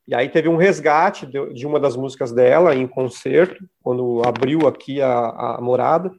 E 0.06 0.14
aí 0.14 0.28
teve 0.28 0.48
um 0.48 0.56
resgate 0.56 1.26
de, 1.26 1.54
de 1.54 1.66
uma 1.66 1.78
das 1.78 1.96
músicas 1.96 2.32
dela 2.32 2.74
em 2.74 2.86
concerto, 2.86 3.64
quando 3.82 4.22
abriu 4.26 4.66
aqui 4.66 5.00
a, 5.00 5.28
a 5.56 5.60
morada, 5.60 6.12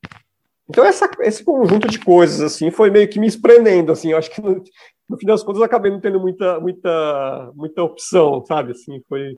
então, 0.69 0.85
essa, 0.85 1.09
esse 1.19 1.43
conjunto 1.43 1.87
de 1.87 1.99
coisas, 1.99 2.41
assim, 2.41 2.71
foi 2.71 2.89
meio 2.89 3.07
que 3.09 3.19
me 3.19 3.27
espremendo, 3.27 3.91
assim, 3.91 4.11
eu 4.11 4.17
acho 4.17 4.31
que 4.31 4.41
no, 4.41 4.63
no 5.09 5.17
fim 5.17 5.25
das 5.25 5.43
contas 5.43 5.59
eu 5.59 5.65
acabei 5.65 5.91
não 5.91 5.99
tendo 5.99 6.19
muita, 6.19 6.59
muita, 6.59 7.51
muita 7.53 7.83
opção, 7.83 8.43
sabe, 8.45 8.71
assim, 8.71 9.01
foi, 9.07 9.35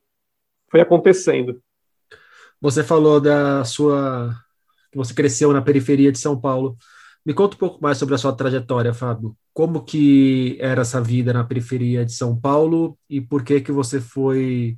foi 0.69 0.81
acontecendo. 0.81 1.59
Você 2.61 2.83
falou 2.83 3.19
da 3.19 3.63
sua 3.63 4.33
você 4.95 5.13
cresceu 5.13 5.51
na 5.53 5.61
periferia 5.61 6.11
de 6.11 6.19
São 6.19 6.39
Paulo. 6.39 6.77
Me 7.25 7.33
conta 7.33 7.55
um 7.55 7.59
pouco 7.59 7.81
mais 7.81 7.97
sobre 7.97 8.15
a 8.15 8.17
sua 8.17 8.35
trajetória, 8.35 8.93
Fábio. 8.93 9.35
Como 9.53 9.83
que 9.83 10.57
era 10.59 10.81
essa 10.81 11.01
vida 11.01 11.33
na 11.33 11.43
periferia 11.43 12.05
de 12.05 12.13
São 12.13 12.39
Paulo 12.39 12.97
e 13.09 13.21
por 13.21 13.43
que 13.43 13.61
que 13.61 13.71
você 13.71 13.99
foi 14.01 14.77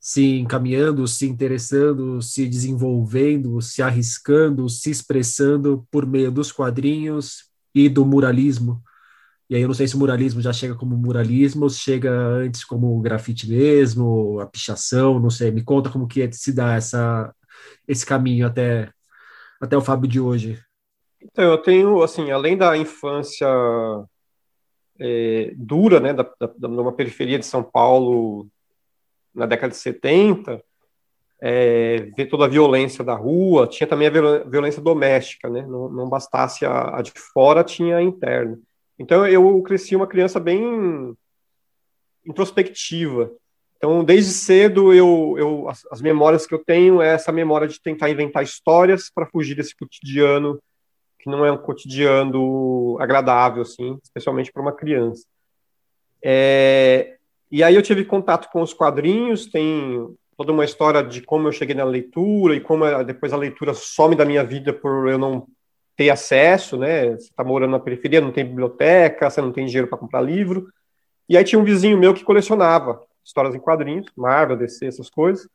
se 0.00 0.38
encaminhando, 0.38 1.06
se 1.08 1.26
interessando, 1.26 2.22
se 2.22 2.48
desenvolvendo, 2.48 3.60
se 3.60 3.82
arriscando, 3.82 4.68
se 4.68 4.90
expressando 4.90 5.86
por 5.90 6.06
meio 6.06 6.30
dos 6.32 6.52
quadrinhos 6.52 7.44
e 7.74 7.88
do 7.88 8.04
muralismo? 8.06 8.82
E 9.50 9.56
aí 9.56 9.62
eu 9.62 9.68
não 9.68 9.74
sei 9.74 9.88
se 9.88 9.94
o 9.96 9.98
muralismo 9.98 10.42
já 10.42 10.52
chega 10.52 10.74
como 10.74 10.96
muralismo 10.96 11.64
ou 11.64 11.70
chega 11.70 12.12
antes 12.12 12.64
como 12.64 13.00
grafite 13.00 13.48
mesmo, 13.48 14.38
a 14.40 14.46
pichação, 14.46 15.18
não 15.18 15.30
sei. 15.30 15.50
Me 15.50 15.62
conta 15.64 15.88
como 15.90 16.06
que 16.06 16.22
é 16.22 16.30
se 16.32 16.52
dá 16.52 16.74
essa, 16.74 17.34
esse 17.86 18.04
caminho 18.04 18.46
até, 18.46 18.90
até 19.60 19.76
o 19.76 19.80
Fábio 19.80 20.08
de 20.08 20.20
hoje. 20.20 20.58
Então, 21.20 21.44
eu 21.44 21.58
tenho, 21.58 22.02
assim, 22.02 22.30
além 22.30 22.56
da 22.56 22.76
infância 22.76 23.48
é, 24.98 25.52
dura, 25.56 26.00
né, 26.00 26.12
da, 26.12 26.22
da, 26.40 26.68
numa 26.68 26.92
periferia 26.92 27.38
de 27.38 27.46
São 27.46 27.62
Paulo 27.62 28.48
na 29.34 29.46
década 29.46 29.70
de 29.70 29.76
70, 29.76 30.62
é, 31.40 32.10
ver 32.16 32.26
toda 32.26 32.44
a 32.44 32.48
violência 32.48 33.04
da 33.04 33.14
rua, 33.14 33.66
tinha 33.66 33.86
também 33.86 34.08
a 34.08 34.44
violência 34.44 34.82
doméstica, 34.82 35.48
né, 35.48 35.62
não, 35.62 35.88
não 35.88 36.08
bastasse 36.08 36.64
a, 36.64 36.98
a 36.98 37.02
de 37.02 37.12
fora, 37.12 37.62
tinha 37.62 37.96
a 37.96 38.02
interna. 38.02 38.58
Então, 38.98 39.26
eu 39.26 39.62
cresci 39.62 39.94
uma 39.94 40.06
criança 40.08 40.40
bem 40.40 41.16
introspectiva, 42.26 43.30
então, 43.78 44.02
desde 44.04 44.32
cedo, 44.32 44.92
eu, 44.92 45.36
eu 45.38 45.68
as, 45.68 45.86
as, 45.90 46.02
memórias 46.02 46.46
que 46.46 46.52
eu 46.52 46.58
tenho 46.58 47.00
é 47.00 47.14
essa 47.14 47.30
memória 47.30 47.68
de 47.68 47.80
tentar 47.80 48.10
inventar 48.10 48.42
histórias 48.42 49.08
para 49.08 49.26
fugir 49.26 49.54
desse 49.54 49.74
cotidiano 49.74 50.60
que 51.16 51.30
não 51.30 51.46
é 51.46 51.52
um 51.52 51.56
cotidiano 51.56 52.96
agradável, 53.00 53.62
assim, 53.62 53.98
especialmente 54.02 54.52
para 54.52 54.62
uma 54.62 54.72
criança. 54.72 55.24
É, 56.22 57.16
e 57.50 57.62
aí 57.62 57.74
eu 57.74 57.82
tive 57.82 58.04
contato 58.04 58.50
com 58.50 58.62
os 58.62 58.74
quadrinhos, 58.74 59.46
tem 59.46 60.08
toda 60.36 60.52
uma 60.52 60.64
história 60.64 61.02
de 61.02 61.22
como 61.22 61.46
eu 61.46 61.52
cheguei 61.52 61.74
na 61.74 61.84
leitura 61.84 62.56
e 62.56 62.60
como 62.60 62.84
depois 63.04 63.32
a 63.32 63.36
leitura 63.36 63.74
some 63.74 64.16
da 64.16 64.24
minha 64.24 64.44
vida 64.44 64.72
por 64.72 65.08
eu 65.08 65.18
não 65.18 65.46
ter 65.96 66.10
acesso, 66.10 66.76
né? 66.76 67.10
Você 67.10 67.28
está 67.28 67.44
morando 67.44 67.72
na 67.72 67.80
periferia, 67.80 68.20
não 68.20 68.32
tem 68.32 68.44
biblioteca, 68.44 69.30
você 69.30 69.40
não 69.40 69.52
tem 69.52 69.66
dinheiro 69.66 69.88
para 69.88 69.98
comprar 69.98 70.20
livro. 70.20 70.68
E 71.28 71.36
aí 71.36 71.44
tinha 71.44 71.60
um 71.60 71.64
vizinho 71.64 71.98
meu 71.98 72.14
que 72.14 72.24
colecionava 72.24 73.07
histórias 73.28 73.54
em 73.54 73.60
quadrinhos, 73.60 74.06
Marvel, 74.16 74.56
DC, 74.56 74.86
essas 74.86 75.10
coisas. 75.10 75.46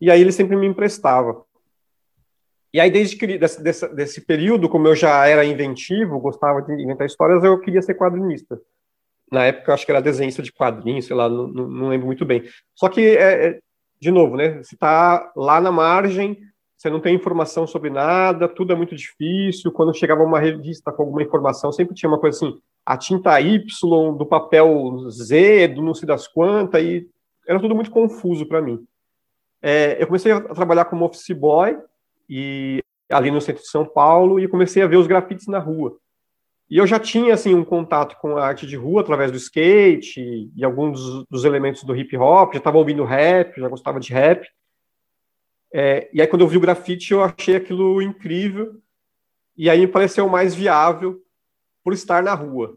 E 0.00 0.10
aí 0.10 0.22
ele 0.22 0.32
sempre 0.32 0.56
me 0.56 0.66
emprestava. 0.66 1.44
E 2.72 2.80
aí, 2.80 2.90
desde 2.90 3.16
que, 3.16 3.38
desse, 3.38 3.62
desse, 3.62 3.94
desse, 3.94 4.20
período, 4.22 4.68
como 4.68 4.88
eu 4.88 4.96
já 4.96 5.26
era 5.26 5.44
inventivo, 5.44 6.18
gostava 6.18 6.62
de 6.62 6.72
inventar 6.72 7.06
histórias, 7.06 7.44
eu 7.44 7.60
queria 7.60 7.82
ser 7.82 7.94
quadrinista. 7.94 8.58
Na 9.30 9.44
época, 9.44 9.70
eu 9.70 9.74
acho 9.74 9.84
que 9.84 9.92
era 9.92 10.00
desenhista 10.00 10.42
de 10.42 10.50
quadrinhos, 10.52 11.04
sei 11.04 11.14
lá, 11.14 11.28
não, 11.28 11.46
não, 11.48 11.88
lembro 11.88 12.06
muito 12.06 12.24
bem. 12.24 12.44
Só 12.74 12.88
que, 12.88 13.00
é, 13.00 13.48
é, 13.48 13.60
de 14.00 14.10
novo, 14.10 14.36
né, 14.36 14.62
você 14.62 14.74
está 14.74 15.30
lá 15.36 15.60
na 15.60 15.70
margem, 15.70 16.40
você 16.80 16.88
não 16.88 16.98
tem 16.98 17.14
informação 17.14 17.66
sobre 17.66 17.90
nada, 17.90 18.48
tudo 18.48 18.72
é 18.72 18.74
muito 18.74 18.96
difícil. 18.96 19.70
Quando 19.70 19.94
chegava 19.94 20.22
uma 20.22 20.40
revista 20.40 20.90
com 20.90 21.02
alguma 21.02 21.22
informação, 21.22 21.70
sempre 21.70 21.94
tinha 21.94 22.08
uma 22.08 22.18
coisa 22.18 22.38
assim, 22.38 22.58
a 22.86 22.96
tinta 22.96 23.38
Y 23.38 24.16
do 24.16 24.24
papel 24.24 24.98
Z, 25.10 25.68
do 25.68 25.82
não 25.82 25.92
sei 25.92 26.06
das 26.06 26.26
quantas, 26.26 26.82
e 26.82 27.06
era 27.46 27.60
tudo 27.60 27.74
muito 27.74 27.90
confuso 27.90 28.46
para 28.46 28.62
mim. 28.62 28.82
É, 29.60 30.02
eu 30.02 30.06
comecei 30.06 30.32
a 30.32 30.40
trabalhar 30.40 30.86
como 30.86 31.04
office 31.04 31.36
boy, 31.36 31.76
e 32.26 32.82
ali 33.10 33.30
no 33.30 33.42
centro 33.42 33.62
de 33.62 33.68
São 33.68 33.84
Paulo 33.84 34.40
e 34.40 34.48
comecei 34.48 34.82
a 34.82 34.86
ver 34.86 34.96
os 34.96 35.06
grafites 35.06 35.48
na 35.48 35.58
rua. 35.58 35.98
E 36.70 36.78
eu 36.78 36.86
já 36.86 36.98
tinha 36.98 37.34
assim 37.34 37.54
um 37.54 37.64
contato 37.64 38.16
com 38.22 38.38
a 38.38 38.46
arte 38.46 38.66
de 38.66 38.76
rua 38.76 39.02
através 39.02 39.30
do 39.30 39.36
skate 39.36 40.18
e, 40.18 40.50
e 40.56 40.64
alguns 40.64 40.98
dos, 40.98 41.24
dos, 41.28 41.44
elementos 41.44 41.84
do 41.84 41.94
hip 41.94 42.16
hop. 42.16 42.54
Já 42.54 42.58
estava 42.58 42.78
ouvindo 42.78 43.04
rap, 43.04 43.60
já 43.60 43.68
gostava 43.68 44.00
de 44.00 44.14
rap. 44.14 44.48
É, 45.72 46.08
e 46.12 46.20
aí 46.20 46.26
quando 46.26 46.42
eu 46.42 46.48
vi 46.48 46.56
o 46.56 46.60
grafite 46.60 47.12
eu 47.12 47.22
achei 47.22 47.54
aquilo 47.54 48.02
incrível 48.02 48.74
e 49.56 49.70
aí 49.70 49.80
me 49.80 49.86
pareceu 49.86 50.28
mais 50.28 50.54
viável 50.54 51.20
por 51.84 51.92
estar 51.92 52.22
na 52.22 52.34
rua, 52.34 52.76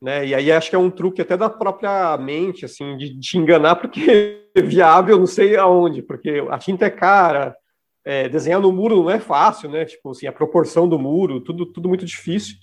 né? 0.00 0.26
E 0.26 0.34
aí 0.34 0.50
acho 0.50 0.70
que 0.70 0.76
é 0.76 0.78
um 0.78 0.90
truque 0.90 1.20
até 1.20 1.36
da 1.36 1.50
própria 1.50 2.16
mente, 2.16 2.64
assim, 2.64 2.96
de 2.96 3.18
te 3.20 3.36
enganar 3.36 3.76
porque 3.76 4.46
viável 4.56 5.18
não 5.18 5.26
sei 5.26 5.56
aonde, 5.56 6.02
porque 6.02 6.42
a 6.50 6.58
tinta 6.58 6.86
é 6.86 6.90
cara, 6.90 7.56
é, 8.04 8.28
desenhar 8.28 8.60
no 8.60 8.72
muro 8.72 9.02
não 9.02 9.10
é 9.10 9.20
fácil, 9.20 9.70
né? 9.70 9.84
Tipo 9.84 10.10
assim, 10.10 10.26
a 10.26 10.32
proporção 10.32 10.88
do 10.88 10.98
muro, 10.98 11.40
tudo, 11.40 11.66
tudo 11.66 11.88
muito 11.88 12.04
difícil. 12.04 12.56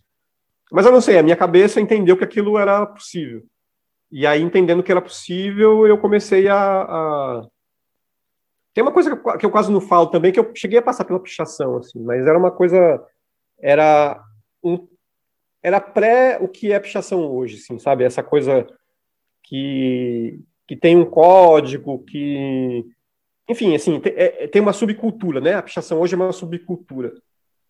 Mas 0.72 0.86
eu 0.86 0.92
não 0.92 1.02
sei, 1.02 1.18
a 1.18 1.24
minha 1.24 1.36
cabeça 1.36 1.80
entendeu 1.80 2.18
que 2.18 2.24
aquilo 2.24 2.58
era 2.58 2.86
possível. 2.86 3.44
E 4.12 4.26
aí, 4.26 4.42
entendendo 4.42 4.84
que 4.84 4.92
era 4.92 5.02
possível, 5.02 5.86
eu 5.86 5.98
comecei 5.98 6.48
a. 6.48 6.58
a... 6.58 7.48
Tem 8.78 8.84
uma 8.84 8.92
coisa 8.92 9.18
que 9.40 9.44
eu 9.44 9.50
quase 9.50 9.72
não 9.72 9.82
falo 9.82 10.06
também, 10.06 10.32
que 10.32 10.40
eu 10.40 10.52
cheguei 10.56 10.78
a 10.78 10.84
passar 10.84 11.04
pela 11.04 11.20
pichação, 11.20 11.78
assim, 11.78 12.00
mas 12.00 12.28
era 12.28 12.38
uma 12.38 12.52
coisa. 12.52 13.04
Era 13.60 14.24
um. 14.64 14.88
Era 15.64 15.82
pré 15.82 16.38
o 16.40 16.48
que 16.48 16.72
é 16.72 16.80
pichação 16.80 17.26
hoje, 17.26 17.56
assim, 17.56 17.80
sabe? 17.80 18.04
Essa 18.04 18.22
coisa 18.22 18.68
que, 19.42 20.40
que 20.68 20.76
tem 20.76 20.96
um 20.96 21.06
código, 21.06 22.04
que 22.04 22.86
enfim, 23.50 23.74
assim, 23.74 24.00
tem, 24.00 24.14
é, 24.16 24.48
tem 24.48 24.62
uma 24.62 24.74
subcultura, 24.74 25.42
né? 25.42 25.56
A 25.56 25.64
pichação 25.64 26.00
hoje 26.00 26.14
é 26.14 26.18
uma 26.18 26.32
subcultura. 26.32 27.16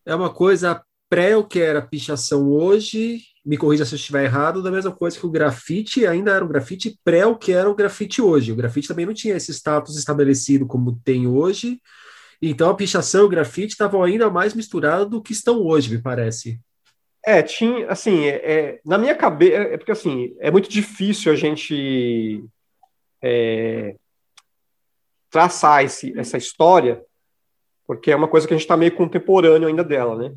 É 0.06 0.14
uma 0.14 0.34
coisa 0.34 0.84
pré 1.10 1.38
o 1.38 1.48
que 1.48 1.62
era 1.62 1.82
pichação 1.82 2.52
hoje, 2.52 3.22
me 3.48 3.58
corrija 3.58 3.86
se 3.86 3.96
eu 3.96 3.96
estiver 3.96 4.26
errado, 4.26 4.62
da 4.62 4.70
mesma 4.70 4.92
coisa 4.92 5.18
que 5.18 5.26
o 5.26 5.32
grafite 5.32 6.06
ainda 6.06 6.34
era 6.34 6.44
um 6.44 6.50
grafite 6.50 7.00
pré 7.02 7.26
o 7.26 7.38
que 7.38 7.54
era 7.54 7.70
o 7.70 7.74
grafite 7.74 8.22
hoje. 8.22 8.52
O 8.52 8.56
grafite 8.58 8.90
também 8.90 9.06
não 9.06 9.14
tinha 9.14 9.38
esse 9.38 9.54
status 9.54 9.98
estabelecido 9.98 10.68
como 10.68 11.00
tem 11.00 11.26
hoje. 11.26 11.80
Então 12.42 12.70
a 12.70 12.76
pichação 12.76 13.22
e 13.22 13.24
o 13.24 13.30
grafite 13.30 13.72
estavam 13.72 14.04
ainda 14.04 14.30
mais 14.30 14.54
misturados 14.54 15.10
do 15.10 15.22
que 15.22 15.32
estão 15.32 15.62
hoje, 15.66 15.96
me 15.96 16.02
parece. 16.02 16.60
É, 17.26 17.42
tinha, 17.42 17.90
assim, 17.90 18.26
é, 18.26 18.36
é 18.36 18.82
na 18.86 18.98
minha 18.98 19.16
cabeça, 19.16 19.56
é 19.56 19.78
porque 19.78 19.94
assim, 19.94 20.36
é 20.40 20.52
muito 20.52 20.68
difícil 20.70 21.32
a 21.32 21.36
gente 21.36 22.44
é, 23.24 23.96
traçar 25.30 25.86
esse, 25.86 26.14
essa 26.20 26.38
história, 26.38 27.02
porque 27.86 28.12
é 28.12 28.16
uma 28.16 28.28
coisa 28.28 28.46
que 28.46 28.54
a 28.54 28.58
gente 28.58 28.66
está 28.66 28.76
meio 28.76 28.94
contemporâneo 28.94 29.70
ainda 29.70 29.86
dela, 29.86 30.18
né? 30.18 30.36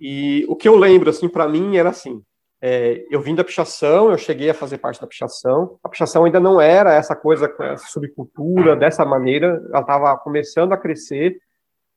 E 0.00 0.44
o 0.48 0.56
que 0.56 0.66
eu 0.68 0.74
lembro, 0.74 1.08
assim, 1.08 1.28
para 1.28 1.48
mim 1.48 1.76
era 1.76 1.90
assim: 1.90 2.20
é, 2.64 3.04
eu 3.10 3.20
vim 3.20 3.34
da 3.34 3.42
pichação, 3.42 4.12
eu 4.12 4.16
cheguei 4.16 4.48
a 4.48 4.54
fazer 4.54 4.78
parte 4.78 5.00
da 5.00 5.06
pichação. 5.06 5.80
A 5.82 5.88
pichação 5.88 6.24
ainda 6.24 6.38
não 6.38 6.60
era 6.60 6.94
essa 6.94 7.16
coisa, 7.16 7.52
essa 7.58 7.88
subcultura 7.88 8.76
dessa 8.76 9.04
maneira, 9.04 9.60
ela 9.70 9.80
estava 9.80 10.16
começando 10.18 10.72
a 10.72 10.76
crescer. 10.76 11.36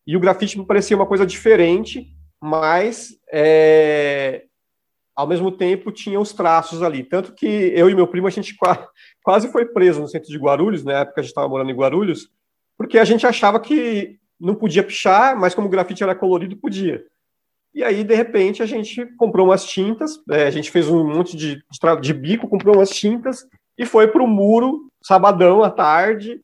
E 0.07 0.17
o 0.17 0.19
grafite 0.19 0.57
me 0.57 0.65
parecia 0.65 0.97
uma 0.97 1.05
coisa 1.05 1.23
diferente, 1.23 2.07
mas 2.41 3.15
é, 3.31 4.45
ao 5.15 5.27
mesmo 5.27 5.51
tempo 5.51 5.91
tinha 5.91 6.19
os 6.19 6.33
traços 6.33 6.81
ali. 6.81 7.03
Tanto 7.03 7.33
que 7.33 7.45
eu 7.45 7.87
e 7.87 7.93
meu 7.93 8.07
primo, 8.07 8.25
a 8.25 8.31
gente 8.31 8.55
quase 9.23 9.51
foi 9.51 9.65
preso 9.67 10.01
no 10.01 10.07
centro 10.07 10.29
de 10.29 10.37
Guarulhos, 10.39 10.83
na 10.83 11.01
época 11.01 11.21
a 11.21 11.23
gente 11.23 11.29
estava 11.29 11.47
morando 11.47 11.69
em 11.69 11.75
Guarulhos, 11.75 12.27
porque 12.75 12.97
a 12.97 13.05
gente 13.05 13.27
achava 13.27 13.59
que 13.59 14.17
não 14.39 14.55
podia 14.55 14.83
pichar, 14.83 15.39
mas 15.39 15.53
como 15.53 15.67
o 15.67 15.71
grafite 15.71 16.01
era 16.01 16.15
colorido, 16.15 16.57
podia. 16.57 17.05
E 17.75 17.83
aí, 17.83 18.05
de 18.05 18.15
repente, 18.15 18.63
a 18.63 18.65
gente 18.65 19.05
comprou 19.17 19.47
umas 19.47 19.65
tintas, 19.65 20.17
é, 20.31 20.47
a 20.47 20.49
gente 20.49 20.71
fez 20.71 20.87
um 20.87 21.05
monte 21.05 21.35
de, 21.35 21.55
de, 21.57 22.01
de 22.01 22.13
bico, 22.13 22.47
comprou 22.47 22.77
umas 22.77 22.89
tintas 22.89 23.45
e 23.77 23.85
foi 23.85 24.07
para 24.07 24.23
o 24.23 24.27
muro, 24.27 24.89
sabadão 25.03 25.61
à 25.61 25.69
tarde, 25.69 26.39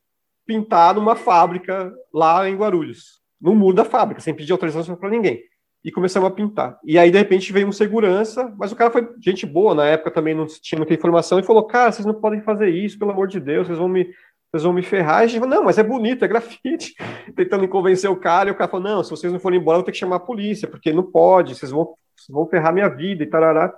pintar 0.46 0.94
numa 0.94 1.16
fábrica 1.16 1.90
lá 2.14 2.50
em 2.50 2.56
Guarulhos. 2.58 3.22
No 3.40 3.56
muro 3.56 3.78
da 3.78 3.86
fábrica, 3.86 4.20
sem 4.20 4.34
pedir 4.34 4.52
autorização 4.52 4.98
para 4.98 5.10
ninguém 5.10 5.42
e 5.84 5.92
começamos 5.92 6.28
a 6.28 6.32
pintar. 6.32 6.78
E 6.84 6.98
aí, 6.98 7.10
de 7.10 7.18
repente, 7.18 7.52
veio 7.52 7.68
um 7.68 7.72
segurança, 7.72 8.54
mas 8.58 8.72
o 8.72 8.76
cara 8.76 8.92
foi 8.92 9.08
gente 9.20 9.46
boa, 9.46 9.74
na 9.74 9.86
época 9.86 10.12
também 10.12 10.36
não 10.36 10.46
tinha 10.46 10.78
muita 10.78 10.94
informação, 10.94 11.40
e 11.40 11.44
falou, 11.44 11.64
cara, 11.64 11.92
vocês 11.92 12.06
não 12.06 12.14
podem 12.14 12.42
fazer 12.42 12.70
isso, 12.70 13.00
pelo 13.00 13.12
amor 13.12 13.28
de 13.28 13.40
Deus, 13.40 13.68
vocês 13.68 13.80
vão 13.80 13.88
me, 13.88 14.08
vocês 14.52 14.64
vão 14.64 14.74
me 14.74 14.84
ferrar. 14.84 15.22
E 15.22 15.24
a 15.24 15.28
gente 15.28 15.40
falou, 15.40 15.56
não, 15.56 15.64
mas 15.64 15.78
é 15.78 15.84
bonito, 15.84 16.26
é 16.26 16.28
grafite. 16.28 16.94
Tentando 17.36 17.68
convencer 17.68 18.10
o 18.10 18.16
cara, 18.16 18.50
e 18.50 18.52
o 18.52 18.56
cara 18.56 18.70
falou, 18.70 18.86
não, 18.86 19.04
se 19.04 19.10
vocês 19.10 19.32
não 19.32 19.40
forem 19.40 19.60
embora, 19.60 19.78
eu 19.78 19.80
vou 19.80 19.86
ter 19.86 19.94
que 19.94 19.98
chamar 19.98 20.18
a 20.18 20.20
polícia, 20.20 20.68
porque 20.68 20.92
não 20.92 21.04
pode, 21.04 21.56
vocês 21.56 21.72
vão, 21.72 21.96
vocês 22.16 22.30
vão 22.30 22.46
ferrar 22.48 22.74
minha 22.74 22.90
vida 22.90 23.24
e 23.24 23.28
tarará. 23.28 23.74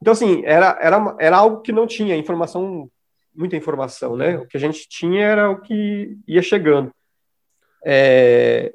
Então, 0.00 0.12
assim, 0.12 0.42
era, 0.44 0.78
era, 0.80 1.16
era 1.18 1.36
algo 1.38 1.62
que 1.62 1.72
não 1.72 1.86
tinha 1.86 2.16
informação, 2.16 2.90
muita 3.34 3.56
informação, 3.56 4.16
né? 4.16 4.38
O 4.38 4.46
que 4.46 4.56
a 4.56 4.60
gente 4.60 4.86
tinha 4.88 5.24
era 5.24 5.50
o 5.50 5.60
que 5.60 6.16
ia 6.26 6.42
chegando. 6.42 6.92
É, 7.84 8.72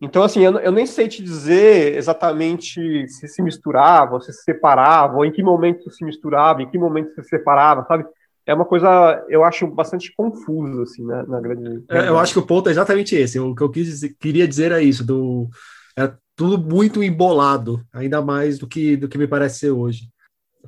então, 0.00 0.22
assim, 0.22 0.42
eu, 0.42 0.58
eu, 0.58 0.72
nem 0.72 0.84
sei 0.84 1.08
te 1.08 1.22
dizer 1.22 1.96
exatamente 1.96 3.08
se 3.08 3.26
se 3.26 3.42
misturava, 3.42 4.20
se 4.20 4.32
se 4.32 4.42
separava, 4.42 5.26
em 5.26 5.32
que 5.32 5.42
momento 5.42 5.90
se 5.90 6.04
misturava, 6.04 6.62
em 6.62 6.68
que 6.68 6.76
momento 6.76 7.14
se 7.14 7.24
separava, 7.24 7.84
sabe? 7.86 8.04
É 8.46 8.54
uma 8.54 8.64
coisa, 8.64 9.24
eu 9.28 9.42
acho, 9.42 9.66
bastante 9.66 10.12
confusa, 10.14 10.82
assim, 10.82 11.04
né, 11.04 11.24
na 11.26 11.40
grande... 11.40 11.82
É, 11.88 12.08
eu 12.08 12.18
acho 12.18 12.34
que 12.34 12.38
o 12.38 12.46
ponto 12.46 12.68
é 12.68 12.72
exatamente 12.72 13.14
esse. 13.14 13.38
O 13.38 13.54
que 13.54 13.62
eu 13.62 13.70
dizer, 13.70 14.14
queria 14.20 14.46
dizer 14.46 14.70
é 14.70 14.82
isso, 14.82 15.04
do... 15.04 15.48
é 15.96 16.12
tudo 16.36 16.58
muito 16.58 17.02
embolado, 17.02 17.82
ainda 17.92 18.20
mais 18.20 18.58
do 18.58 18.66
que, 18.66 18.96
do 18.96 19.08
que 19.08 19.16
me 19.16 19.26
parece 19.26 19.60
ser 19.60 19.70
hoje. 19.70 20.08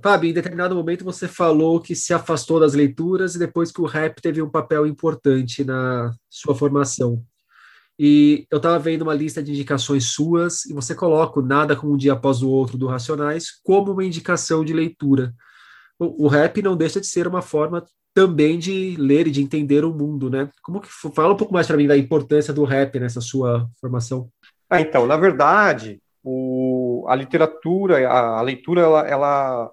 Fábio, 0.03 0.31
em 0.31 0.35
determinado 0.35 0.75
momento 0.75 1.05
você 1.05 1.27
falou 1.27 1.81
que 1.81 1.95
se 1.95 2.13
afastou 2.13 2.61
das 2.61 2.75
leituras 2.75 3.35
e 3.35 3.39
depois 3.39 3.73
que 3.73 3.81
o 3.81 3.87
rap 3.87 4.21
teve 4.21 4.43
um 4.43 4.51
papel 4.51 4.87
importante 4.87 5.65
na 5.65 6.13
sua 6.29 6.55
formação. 6.55 7.23
E 7.99 8.47
eu 8.51 8.59
estava 8.59 8.79
vendo 8.79 9.03
uma 9.03 9.15
lista 9.15 9.43
de 9.43 9.53
indicações 9.53 10.13
suas 10.13 10.67
e 10.67 10.75
você 10.75 10.95
coloca 10.95 11.41
o 11.41 11.43
Nada 11.43 11.75
como 11.75 11.95
um 11.95 11.97
Dia 11.97 12.13
Após 12.13 12.43
o 12.43 12.51
Outro 12.51 12.77
do 12.77 12.87
Racionais 12.87 13.47
como 13.65 13.93
uma 13.93 14.05
indicação 14.05 14.63
de 14.63 14.75
leitura. 14.75 15.35
O, 15.99 16.29
rap 16.29 16.61
não 16.61 16.77
deixa 16.77 17.01
de 17.01 17.07
ser 17.07 17.27
uma 17.27 17.41
forma 17.41 17.85
também 18.13 18.59
de 18.59 18.97
ler 18.99 19.27
e 19.27 19.31
de 19.31 19.43
entender 19.43 19.85
o 19.85 19.93
mundo, 19.93 20.29
né? 20.29 20.51
Como 20.63 20.81
que 20.81 20.89
fala 20.89 21.35
um 21.35 21.37
pouco 21.37 21.53
mais 21.53 21.67
para 21.67 21.77
mim 21.77 21.87
da 21.87 21.97
importância 21.97 22.53
do 22.53 22.65
rap 22.65 22.99
nessa 22.99 23.21
sua 23.21 23.69
formação? 23.81 24.29
Ah, 24.69 24.81
então, 24.81 25.07
na 25.07 25.17
verdade, 25.17 26.01
o, 26.23 27.07
a 27.09 27.15
literatura, 27.15 28.09
a, 28.09 28.39
a 28.39 28.43
leitura, 28.43 28.83
ela, 28.83 29.09
ela, 29.09 29.71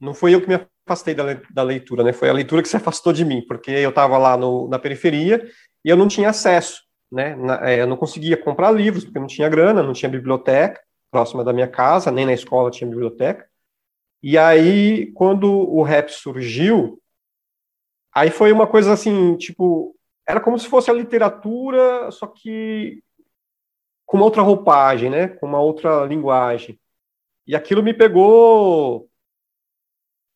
não 0.00 0.14
foi 0.14 0.34
eu 0.34 0.40
que 0.40 0.48
me 0.48 0.58
afastei 0.86 1.14
da, 1.14 1.40
da, 1.52 1.62
leitura, 1.62 2.02
né? 2.02 2.12
Foi 2.12 2.28
a 2.28 2.32
leitura 2.32 2.62
que 2.62 2.68
se 2.68 2.76
afastou 2.76 3.12
de 3.12 3.24
mim, 3.24 3.44
porque 3.46 3.70
eu 3.70 3.90
estava 3.90 4.18
lá 4.18 4.36
no, 4.36 4.68
na 4.68 4.78
periferia 4.78 5.46
e 5.84 5.88
eu 5.88 5.96
não 5.96 6.08
tinha 6.08 6.30
acesso, 6.30 6.82
né? 7.12 7.36
Na, 7.36 7.68
é, 7.68 7.82
eu 7.82 7.86
não 7.86 7.96
conseguia 7.96 8.36
comprar 8.36 8.70
livros 8.72 9.04
porque 9.04 9.18
não 9.18 9.26
tinha 9.26 9.48
grana, 9.48 9.82
não 9.82 9.92
tinha 9.92 10.08
biblioteca 10.08 10.80
próxima 11.10 11.42
da 11.44 11.52
minha 11.52 11.68
casa, 11.68 12.10
nem 12.10 12.24
na 12.24 12.32
escola 12.32 12.70
tinha 12.70 12.88
biblioteca. 12.88 13.49
E 14.22 14.36
aí, 14.36 15.12
quando 15.12 15.50
o 15.50 15.82
rap 15.82 16.10
surgiu, 16.10 17.00
Aí 18.12 18.30
foi 18.30 18.52
uma 18.52 18.66
coisa 18.66 18.92
assim, 18.92 19.36
tipo, 19.36 19.96
era 20.26 20.40
como 20.40 20.58
se 20.58 20.68
fosse 20.68 20.90
a 20.90 20.94
literatura, 20.94 22.10
só 22.10 22.26
que 22.26 23.02
com 24.06 24.16
uma 24.16 24.26
outra 24.26 24.42
roupagem, 24.42 25.10
né? 25.10 25.28
Com 25.28 25.46
uma 25.46 25.60
outra 25.60 26.04
linguagem. 26.06 26.78
E 27.46 27.54
aquilo 27.54 27.82
me 27.82 27.94
pegou 27.94 29.08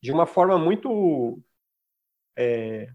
de 0.02 0.12
uma 0.12 0.26
forma 0.26 0.58
muito 0.58 1.40
é, 2.36 2.88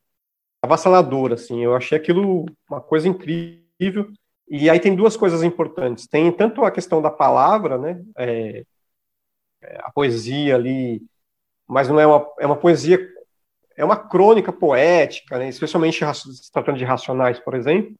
avassaladora, 0.62 1.36
assim. 1.36 1.64
Eu 1.64 1.76
achei 1.76 1.98
aquilo 1.98 2.46
uma 2.70 2.82
coisa 2.82 3.08
incrível. 3.08 4.12
E 4.50 4.70
aí 4.70 4.80
tem 4.80 4.96
duas 4.96 5.18
coisas 5.18 5.44
importantes. 5.44 6.08
Tem 6.08 6.32
tanto 6.32 6.64
a 6.64 6.72
questão 6.72 7.02
da 7.02 7.12
palavra, 7.12 7.78
né? 7.78 8.04
É, 8.18 8.66
a 9.80 9.92
poesia 9.92 10.56
ali, 10.56 11.02
mas 11.68 11.88
não 11.88 12.00
é 12.00 12.08
uma, 12.08 12.28
é 12.40 12.46
uma 12.46 12.56
poesia 12.56 13.00
é 13.80 13.86
uma 13.86 13.96
crônica 13.96 14.52
poética, 14.52 15.40
né, 15.40 15.48
especialmente 15.48 16.04
se 16.14 16.52
tratando 16.52 16.78
de 16.78 16.84
racionais, 16.84 17.40
por 17.40 17.56
exemplo. 17.56 17.96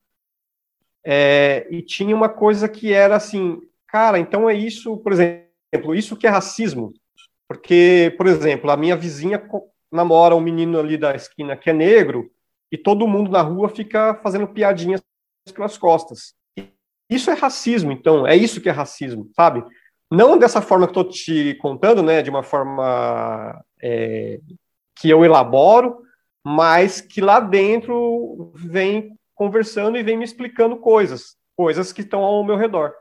É, 1.06 1.66
e 1.72 1.82
tinha 1.82 2.14
uma 2.14 2.28
coisa 2.28 2.68
que 2.68 2.92
era 2.92 3.16
assim, 3.16 3.62
cara, 3.88 4.20
então 4.20 4.50
é 4.50 4.54
isso, 4.54 4.98
por 4.98 5.14
exemplo, 5.14 5.96
isso 5.96 6.18
que 6.18 6.28
é 6.28 6.30
racismo. 6.30 6.94
Porque, 7.48 8.14
por 8.18 8.28
exemplo, 8.28 8.70
a 8.70 8.76
minha 8.76 8.96
vizinha 8.98 9.42
namora 9.90 10.36
um 10.36 10.42
menino 10.42 10.78
ali 10.78 10.98
da 10.98 11.16
esquina 11.16 11.56
que 11.56 11.70
é 11.70 11.74
negro 11.74 12.30
e 12.70 12.78
todo 12.78 13.08
mundo 13.08 13.32
na 13.32 13.42
rua 13.42 13.70
fica 13.70 14.16
fazendo 14.16 14.50
piadinhas 14.50 15.02
pelas 15.54 15.78
costas. 15.78 16.36
Isso 17.10 17.32
é 17.32 17.34
racismo, 17.34 17.94
então, 17.94 18.28
é 18.28 18.36
isso 18.36 18.60
que 18.60 18.68
é 18.68 18.72
racismo, 18.72 19.32
sabe? 19.34 19.64
Não 20.12 20.38
dessa 20.38 20.62
forma 20.62 20.88
que 20.88 20.92
estou 20.92 21.04
te 21.04 21.54
contando, 21.56 22.02
né, 22.02 22.22
de 22.22 22.30
uma 22.30 22.42
forma 22.42 23.64
é, 23.82 24.40
que 24.96 25.10
eu 25.10 25.24
elaboro, 25.24 26.02
mas 26.44 27.00
que 27.00 27.22
lá 27.22 27.40
dentro 27.40 28.52
vem 28.56 29.16
conversando 29.36 29.98
e 29.98 30.04
vem 30.04 30.18
me 30.18 30.26
explicando 30.26 30.78
coisas, 30.78 31.38
coisas 31.56 31.94
que 31.94 32.02
estão 32.02 32.24
ao 32.24 32.44
meu 32.44 32.56
redor. 32.56 32.94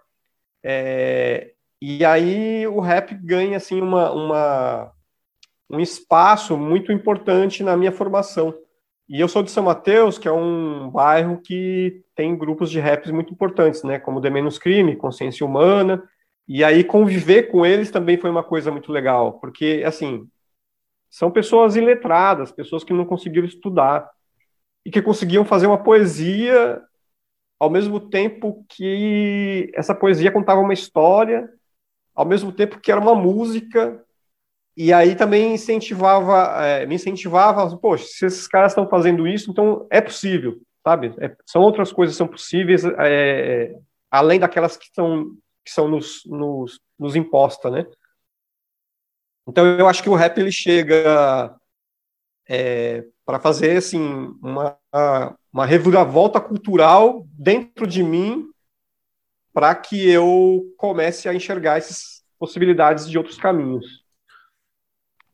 É, 0.63 1.53
e 1.81 2.05
aí 2.05 2.67
o 2.67 2.81
rap 2.81 3.15
ganha 3.15 3.57
assim 3.57 3.81
uma, 3.81 4.11
uma, 4.13 4.93
um 5.71 5.81
espaço 5.81 6.57
muito 6.57 6.93
importante 6.93 7.63
na 7.63 7.77
minha 7.77 7.93
formação. 7.93 8.55
E 9.09 9.19
eu 9.19 9.29
sou 9.29 9.43
de 9.43 9.51
São 9.51 9.65
Mateus, 9.65 10.19
que 10.19 10.29
é 10.29 10.33
um 10.33 10.91
bairro 10.91 11.41
que 11.41 12.03
tem 12.15 12.37
grupos 12.37 12.71
de 12.71 12.79
raps 12.79 13.11
muito 13.11 13.33
importantes, 13.33 13.83
né, 13.83 13.99
como 13.99 14.21
The 14.21 14.29
Menos 14.29 14.59
Crime, 14.59 14.97
Consciência 14.97 15.47
Humana, 15.47 16.03
e 16.49 16.65
aí 16.65 16.83
conviver 16.83 17.45
com 17.45 17.67
eles 17.67 17.91
também 17.91 18.17
foi 18.17 18.31
uma 18.31 18.43
coisa 18.43 18.71
muito 18.71 18.91
legal, 18.91 19.35
porque 19.35 19.83
assim, 19.87 20.27
são 21.11 21.31
pessoas 21.31 21.77
iletradas, 21.77 22.51
pessoas 22.51 22.83
que 22.83 22.93
não 22.93 23.05
conseguiram 23.05 23.47
estudar 23.47 24.11
e 24.85 24.91
que 24.91 25.03
conseguiam 25.03 25.45
fazer 25.45 25.67
uma 25.67 25.83
poesia 25.83 26.83
ao 27.61 27.69
mesmo 27.69 28.01
tempo 28.01 28.65
que 28.69 29.71
essa 29.75 29.95
poesia 29.95 30.31
contava 30.31 30.61
uma 30.61 30.73
história, 30.73 31.49
ao 32.15 32.25
mesmo 32.25 32.53
tempo 32.53 32.81
que 32.81 32.91
era 32.91 33.01
uma 33.01 33.15
música, 33.15 34.03
e 34.77 34.93
aí 34.93 35.17
também 35.17 35.55
incentivava, 35.55 36.65
é, 36.65 36.87
me 36.87 36.95
incentivava, 36.95 37.77
poxa, 37.77 38.05
se 38.07 38.27
esses 38.27 38.47
caras 38.47 38.73
estão 38.73 38.89
fazendo 38.89 39.27
isso, 39.27 39.51
então 39.51 39.87
é 39.91 40.01
possível, 40.01 40.61
sabe? 40.87 41.13
É, 41.19 41.35
são 41.45 41.63
outras 41.63 41.93
coisas 41.93 42.15
que 42.15 42.19
são 42.19 42.29
possíveis, 42.29 42.85
é, 42.85 43.75
além 44.09 44.39
daquelas 44.39 44.77
que, 44.77 44.87
são, 44.95 45.33
que 45.69 45.75
são 45.75 45.87
nos, 45.87 46.23
nos, 46.25 46.81
nos 46.99 47.15
impostas, 47.15 47.71
né? 47.71 47.87
Então 49.47 49.67
eu 49.67 49.87
acho 49.87 50.03
que 50.03 50.09
o 50.09 50.15
rap 50.15 50.39
ele 50.39 50.51
chega 50.51 51.55
é, 52.49 53.05
para 53.25 53.39
fazer 53.39 53.77
assim 53.77 54.01
uma, 54.43 54.79
uma 55.53 55.67
reviravolta 55.67 56.41
cultural 56.41 57.27
dentro 57.33 57.87
de 57.87 58.03
mim 58.03 58.49
para 59.53 59.75
que 59.75 60.09
eu 60.09 60.73
comece 60.79 61.29
a 61.29 61.35
enxergar 61.35 61.77
essas 61.77 62.23
possibilidades 62.39 63.09
de 63.09 63.19
outros 63.19 63.37
caminhos. 63.37 64.05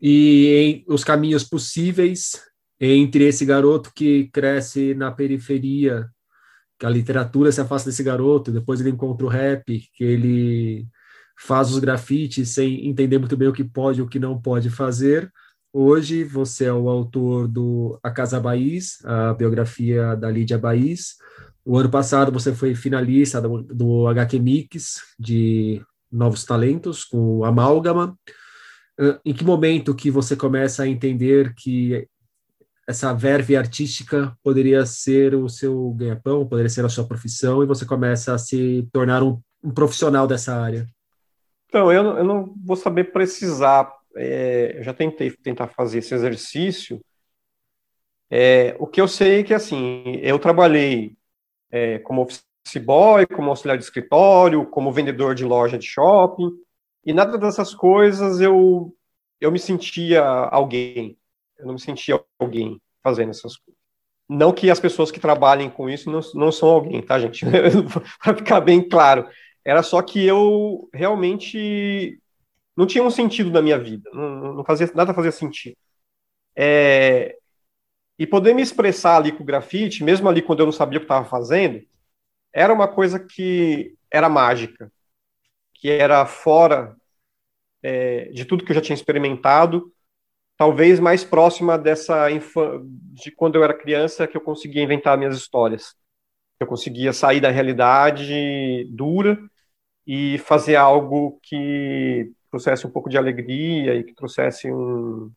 E 0.00 0.84
os 0.88 1.04
caminhos 1.04 1.44
possíveis 1.44 2.42
entre 2.80 3.24
esse 3.24 3.44
garoto 3.44 3.92
que 3.94 4.28
cresce 4.32 4.94
na 4.94 5.12
periferia, 5.12 6.08
que 6.78 6.86
a 6.86 6.90
literatura 6.90 7.52
se 7.52 7.60
afasta 7.60 7.90
desse 7.90 8.02
garoto, 8.02 8.50
depois 8.50 8.80
ele 8.80 8.90
encontra 8.90 9.26
o 9.26 9.28
rap, 9.28 9.64
que 9.92 10.04
ele 10.04 10.86
faz 11.38 11.70
os 11.70 11.78
grafites 11.78 12.50
sem 12.50 12.88
entender 12.88 13.18
muito 13.18 13.36
bem 13.36 13.48
o 13.48 13.52
que 13.52 13.64
pode 13.64 14.00
e 14.00 14.02
o 14.02 14.08
que 14.08 14.18
não 14.18 14.40
pode 14.40 14.70
fazer. 14.70 15.30
Hoje 15.72 16.22
você 16.22 16.66
é 16.66 16.72
o 16.72 16.88
autor 16.88 17.48
do 17.48 17.98
A 18.02 18.10
Casa 18.10 18.38
Baís, 18.38 19.04
a 19.04 19.34
biografia 19.34 20.14
da 20.14 20.30
Lídia 20.30 20.56
Baís. 20.56 21.16
O 21.64 21.76
ano 21.78 21.90
passado 21.90 22.30
você 22.30 22.54
foi 22.54 22.74
finalista 22.74 23.40
do, 23.40 23.62
do 23.62 24.06
HQ 24.06 24.38
Mix 24.38 25.00
de 25.18 25.82
Novos 26.10 26.44
Talentos 26.44 27.04
com 27.04 27.44
Amálgama. 27.44 28.16
Em 29.24 29.34
que 29.34 29.44
momento 29.44 29.94
que 29.94 30.12
você 30.12 30.36
começa 30.36 30.84
a 30.84 30.88
entender 30.88 31.52
que 31.56 32.06
essa 32.86 33.12
verve 33.12 33.56
artística 33.56 34.36
poderia 34.42 34.84
ser 34.84 35.34
o 35.34 35.48
seu 35.48 35.90
ganha-pão, 35.92 36.46
poderia 36.46 36.68
ser 36.68 36.84
a 36.84 36.88
sua 36.88 37.06
profissão, 37.06 37.62
e 37.62 37.66
você 37.66 37.86
começa 37.86 38.34
a 38.34 38.38
se 38.38 38.86
tornar 38.92 39.22
um, 39.22 39.40
um 39.62 39.70
profissional 39.70 40.26
dessa 40.26 40.54
área? 40.54 40.86
Então, 41.68 41.90
eu 41.90 42.18
eu 42.18 42.24
não 42.24 42.54
vou 42.64 42.76
saber 42.76 43.12
precisar. 43.12 43.92
É, 44.16 44.78
eu 44.78 44.84
já 44.84 44.94
tentei 44.94 45.30
tentar 45.30 45.68
fazer 45.68 45.98
esse 45.98 46.14
exercício. 46.14 47.00
É, 48.30 48.76
o 48.78 48.86
que 48.86 49.00
eu 49.00 49.08
sei 49.08 49.40
é 49.40 49.42
que, 49.42 49.54
assim, 49.54 50.18
eu 50.22 50.38
trabalhei 50.38 51.16
é, 51.70 51.98
como 52.00 52.22
office 52.22 52.44
boy, 52.84 53.26
como 53.26 53.50
auxiliar 53.50 53.76
de 53.76 53.84
escritório, 53.84 54.66
como 54.66 54.92
vendedor 54.92 55.34
de 55.34 55.44
loja 55.44 55.78
de 55.78 55.86
shopping, 55.86 56.50
e 57.04 57.12
nada 57.12 57.36
dessas 57.36 57.74
coisas 57.74 58.40
eu, 58.40 58.94
eu 59.40 59.52
me 59.52 59.58
sentia 59.58 60.22
alguém. 60.22 61.18
Eu 61.58 61.66
não 61.66 61.74
me 61.74 61.80
sentia 61.80 62.22
alguém 62.38 62.80
fazendo 63.02 63.30
essas 63.30 63.56
coisas. 63.56 63.80
Não 64.28 64.52
que 64.52 64.70
as 64.70 64.80
pessoas 64.80 65.10
que 65.10 65.20
trabalhem 65.20 65.68
com 65.68 65.88
isso 65.88 66.10
não, 66.10 66.20
não 66.34 66.50
são 66.50 66.68
alguém, 66.70 67.02
tá, 67.02 67.18
gente? 67.18 67.44
Para 68.22 68.36
ficar 68.36 68.60
bem 68.60 68.86
claro. 68.88 69.28
Era 69.64 69.82
só 69.82 70.00
que 70.02 70.24
eu 70.24 70.88
realmente 70.92 72.18
não 72.76 72.86
tinha 72.86 73.04
um 73.04 73.10
sentido 73.10 73.50
na 73.50 73.62
minha 73.62 73.78
vida, 73.78 74.10
não, 74.12 74.54
não 74.54 74.64
fazia 74.64 74.90
nada 74.94 75.14
fazia 75.14 75.32
sentido. 75.32 75.76
É, 76.56 77.36
e 78.18 78.26
poder 78.26 78.54
me 78.54 78.62
expressar 78.62 79.16
ali 79.16 79.32
com 79.32 79.42
o 79.42 79.46
grafite, 79.46 80.04
mesmo 80.04 80.28
ali 80.28 80.42
quando 80.42 80.60
eu 80.60 80.66
não 80.66 80.72
sabia 80.72 80.98
o 80.98 81.00
que 81.00 81.04
estava 81.04 81.24
fazendo, 81.24 81.84
era 82.52 82.72
uma 82.72 82.88
coisa 82.88 83.18
que 83.18 83.94
era 84.10 84.28
mágica, 84.28 84.92
que 85.74 85.88
era 85.88 86.24
fora 86.26 86.96
é, 87.82 88.26
de 88.26 88.44
tudo 88.44 88.64
que 88.64 88.72
eu 88.72 88.76
já 88.76 88.80
tinha 88.80 88.94
experimentado, 88.94 89.92
talvez 90.56 91.00
mais 91.00 91.24
próxima 91.24 91.78
dessa 91.78 92.28
de 93.12 93.30
quando 93.32 93.56
eu 93.56 93.64
era 93.64 93.74
criança 93.74 94.26
que 94.26 94.36
eu 94.36 94.40
conseguia 94.40 94.82
inventar 94.82 95.18
minhas 95.18 95.36
histórias. 95.36 95.94
Eu 96.60 96.66
conseguia 96.66 97.12
sair 97.12 97.40
da 97.40 97.50
realidade 97.50 98.84
dura 98.90 99.38
e 100.06 100.38
fazer 100.38 100.76
algo 100.76 101.38
que 101.42 102.30
trouxesse 102.50 102.86
um 102.86 102.90
pouco 102.90 103.08
de 103.08 103.18
alegria 103.18 103.94
e 103.96 104.04
que 104.04 104.14
trouxesse 104.14 104.70
um, 104.70 105.30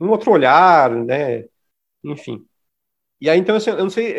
um 0.00 0.08
outro 0.10 0.30
olhar, 0.30 0.90
né? 0.90 1.44
Enfim. 2.04 2.44
E 3.20 3.28
aí, 3.28 3.38
então, 3.38 3.56
eu 3.56 3.76
não 3.78 3.90
sei 3.90 4.14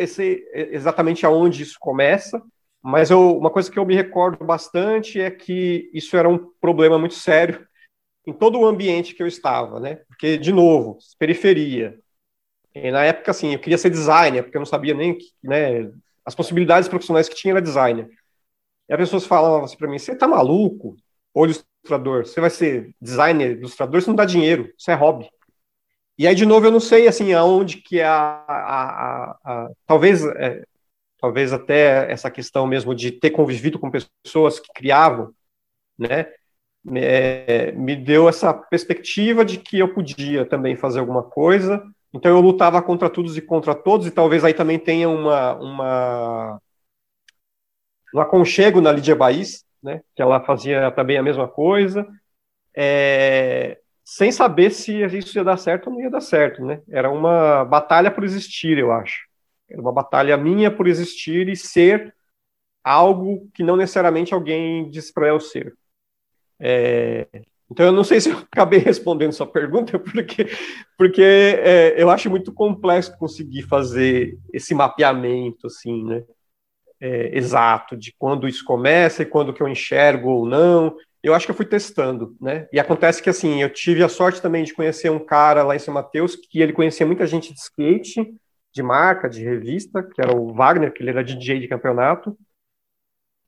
exatamente 0.52 1.24
aonde 1.24 1.62
isso 1.62 1.76
começa, 1.78 2.42
mas 2.82 3.10
eu, 3.10 3.36
uma 3.38 3.50
coisa 3.50 3.70
que 3.70 3.78
eu 3.78 3.86
me 3.86 3.94
recordo 3.94 4.44
bastante 4.44 5.20
é 5.20 5.30
que 5.30 5.90
isso 5.94 6.16
era 6.16 6.28
um 6.28 6.38
problema 6.60 6.98
muito 6.98 7.14
sério 7.14 7.66
em 8.26 8.32
todo 8.32 8.58
o 8.58 8.66
ambiente 8.66 9.14
que 9.14 9.22
eu 9.22 9.26
estava, 9.26 9.78
né? 9.78 9.96
Porque, 10.08 10.36
de 10.36 10.52
novo, 10.52 10.98
periferia. 11.18 11.98
E 12.74 12.90
na 12.90 13.04
época, 13.04 13.30
assim, 13.30 13.52
eu 13.52 13.58
queria 13.58 13.78
ser 13.78 13.90
designer, 13.90 14.42
porque 14.42 14.56
eu 14.56 14.60
não 14.60 14.66
sabia 14.66 14.92
nem, 14.92 15.16
né, 15.42 15.90
as 16.24 16.34
possibilidades 16.34 16.88
profissionais 16.88 17.28
que 17.28 17.36
tinha 17.36 17.52
era 17.52 17.62
designer. 17.62 18.10
E 18.88 18.92
as 18.92 18.98
pessoas 18.98 19.24
falavam 19.24 19.64
assim 19.64 19.76
para 19.76 19.88
mim: 19.88 19.98
você 19.98 20.14
tá 20.14 20.26
maluco? 20.28 20.96
Ou 21.32 21.44
ilustrador? 21.44 22.26
Você 22.26 22.40
vai 22.40 22.50
ser 22.50 22.94
designer, 23.00 23.58
ilustrador, 23.58 23.98
isso 23.98 24.08
não 24.08 24.16
dá 24.16 24.24
dinheiro, 24.24 24.72
isso 24.76 24.90
é 24.90 24.94
hobby. 24.94 25.30
E 26.18 26.26
aí, 26.26 26.34
de 26.34 26.46
novo, 26.46 26.66
eu 26.66 26.72
não 26.72 26.80
sei, 26.80 27.06
assim, 27.06 27.32
aonde 27.32 27.78
que 27.78 28.00
é 28.00 28.06
a... 28.06 28.44
a, 28.48 28.84
a, 28.84 29.38
a 29.44 29.70
talvez, 29.86 30.24
é, 30.24 30.64
talvez 31.18 31.52
até 31.52 32.10
essa 32.10 32.30
questão 32.30 32.66
mesmo 32.66 32.94
de 32.94 33.12
ter 33.12 33.30
convivido 33.30 33.78
com 33.78 33.90
pessoas 33.90 34.58
que 34.58 34.72
criavam, 34.74 35.32
né, 35.98 36.32
é, 36.94 37.72
me 37.72 37.96
deu 37.96 38.28
essa 38.28 38.52
perspectiva 38.54 39.44
de 39.44 39.58
que 39.58 39.78
eu 39.78 39.92
podia 39.92 40.44
também 40.44 40.76
fazer 40.76 41.00
alguma 41.00 41.22
coisa. 41.22 41.82
Então 42.14 42.30
eu 42.30 42.40
lutava 42.40 42.80
contra 42.82 43.10
todos 43.10 43.36
e 43.36 43.42
contra 43.42 43.74
todos, 43.74 44.06
e 44.06 44.10
talvez 44.10 44.44
aí 44.44 44.54
também 44.54 44.78
tenha 44.78 45.08
uma, 45.08 45.54
uma 45.54 46.60
um 48.14 48.20
aconchego 48.20 48.80
na 48.80 48.92
Lídia 48.92 49.14
Baís, 49.14 49.64
né, 49.82 50.00
que 50.14 50.22
ela 50.22 50.40
fazia 50.40 50.90
também 50.92 51.18
a 51.18 51.22
mesma 51.22 51.46
coisa, 51.46 52.06
é, 52.74 53.78
sem 54.04 54.30
saber 54.30 54.70
se 54.70 55.04
isso 55.04 55.36
ia 55.36 55.44
dar 55.44 55.56
certo 55.56 55.88
ou 55.88 55.94
não 55.94 56.00
ia 56.00 56.10
dar 56.10 56.20
certo, 56.20 56.64
né? 56.64 56.80
Era 56.88 57.10
uma 57.10 57.64
batalha 57.64 58.10
por 58.10 58.22
existir, 58.24 58.78
eu 58.78 58.92
acho. 58.92 59.26
Era 59.68 59.80
uma 59.80 59.92
batalha 59.92 60.36
minha 60.36 60.70
por 60.70 60.86
existir 60.86 61.48
e 61.48 61.56
ser 61.56 62.14
algo 62.84 63.50
que 63.52 63.64
não 63.64 63.76
necessariamente 63.76 64.32
alguém 64.32 64.88
disse 64.90 65.12
para 65.12 65.28
eu 65.28 65.40
ser. 65.40 65.76
É, 66.58 67.26
então, 67.70 67.86
eu 67.86 67.92
não 67.92 68.04
sei 68.04 68.20
se 68.20 68.30
eu 68.30 68.38
acabei 68.38 68.78
respondendo 68.78 69.32
sua 69.32 69.46
pergunta, 69.46 69.98
porque, 69.98 70.46
porque 70.96 71.22
é, 71.22 72.00
eu 72.00 72.10
acho 72.10 72.30
muito 72.30 72.52
complexo 72.52 73.16
conseguir 73.18 73.62
fazer 73.62 74.38
esse 74.52 74.74
mapeamento, 74.74 75.66
assim, 75.66 76.04
né? 76.04 76.22
É, 76.98 77.36
exato 77.36 77.94
de 77.94 78.14
quando 78.18 78.48
isso 78.48 78.64
começa 78.64 79.22
e 79.22 79.26
quando 79.26 79.52
que 79.52 79.62
eu 79.62 79.68
enxergo 79.68 80.30
ou 80.30 80.46
não. 80.46 80.96
Eu 81.22 81.34
acho 81.34 81.44
que 81.44 81.50
eu 81.50 81.56
fui 81.56 81.66
testando, 81.66 82.36
né? 82.40 82.68
E 82.72 82.78
acontece 82.80 83.22
que, 83.22 83.28
assim, 83.28 83.60
eu 83.60 83.70
tive 83.70 84.02
a 84.02 84.08
sorte 84.08 84.40
também 84.40 84.64
de 84.64 84.72
conhecer 84.72 85.10
um 85.10 85.18
cara 85.18 85.62
lá 85.64 85.76
em 85.76 85.78
São 85.78 85.92
Mateus 85.92 86.36
que 86.36 86.60
ele 86.60 86.72
conhecia 86.72 87.04
muita 87.04 87.26
gente 87.26 87.52
de 87.52 87.60
skate, 87.60 88.32
de 88.72 88.82
marca, 88.82 89.28
de 89.28 89.42
revista, 89.42 90.02
que 90.02 90.20
era 90.20 90.34
o 90.36 90.54
Wagner, 90.54 90.92
que 90.92 91.02
ele 91.02 91.10
era 91.10 91.24
DJ 91.24 91.58
de 91.60 91.68
campeonato. 91.68 92.36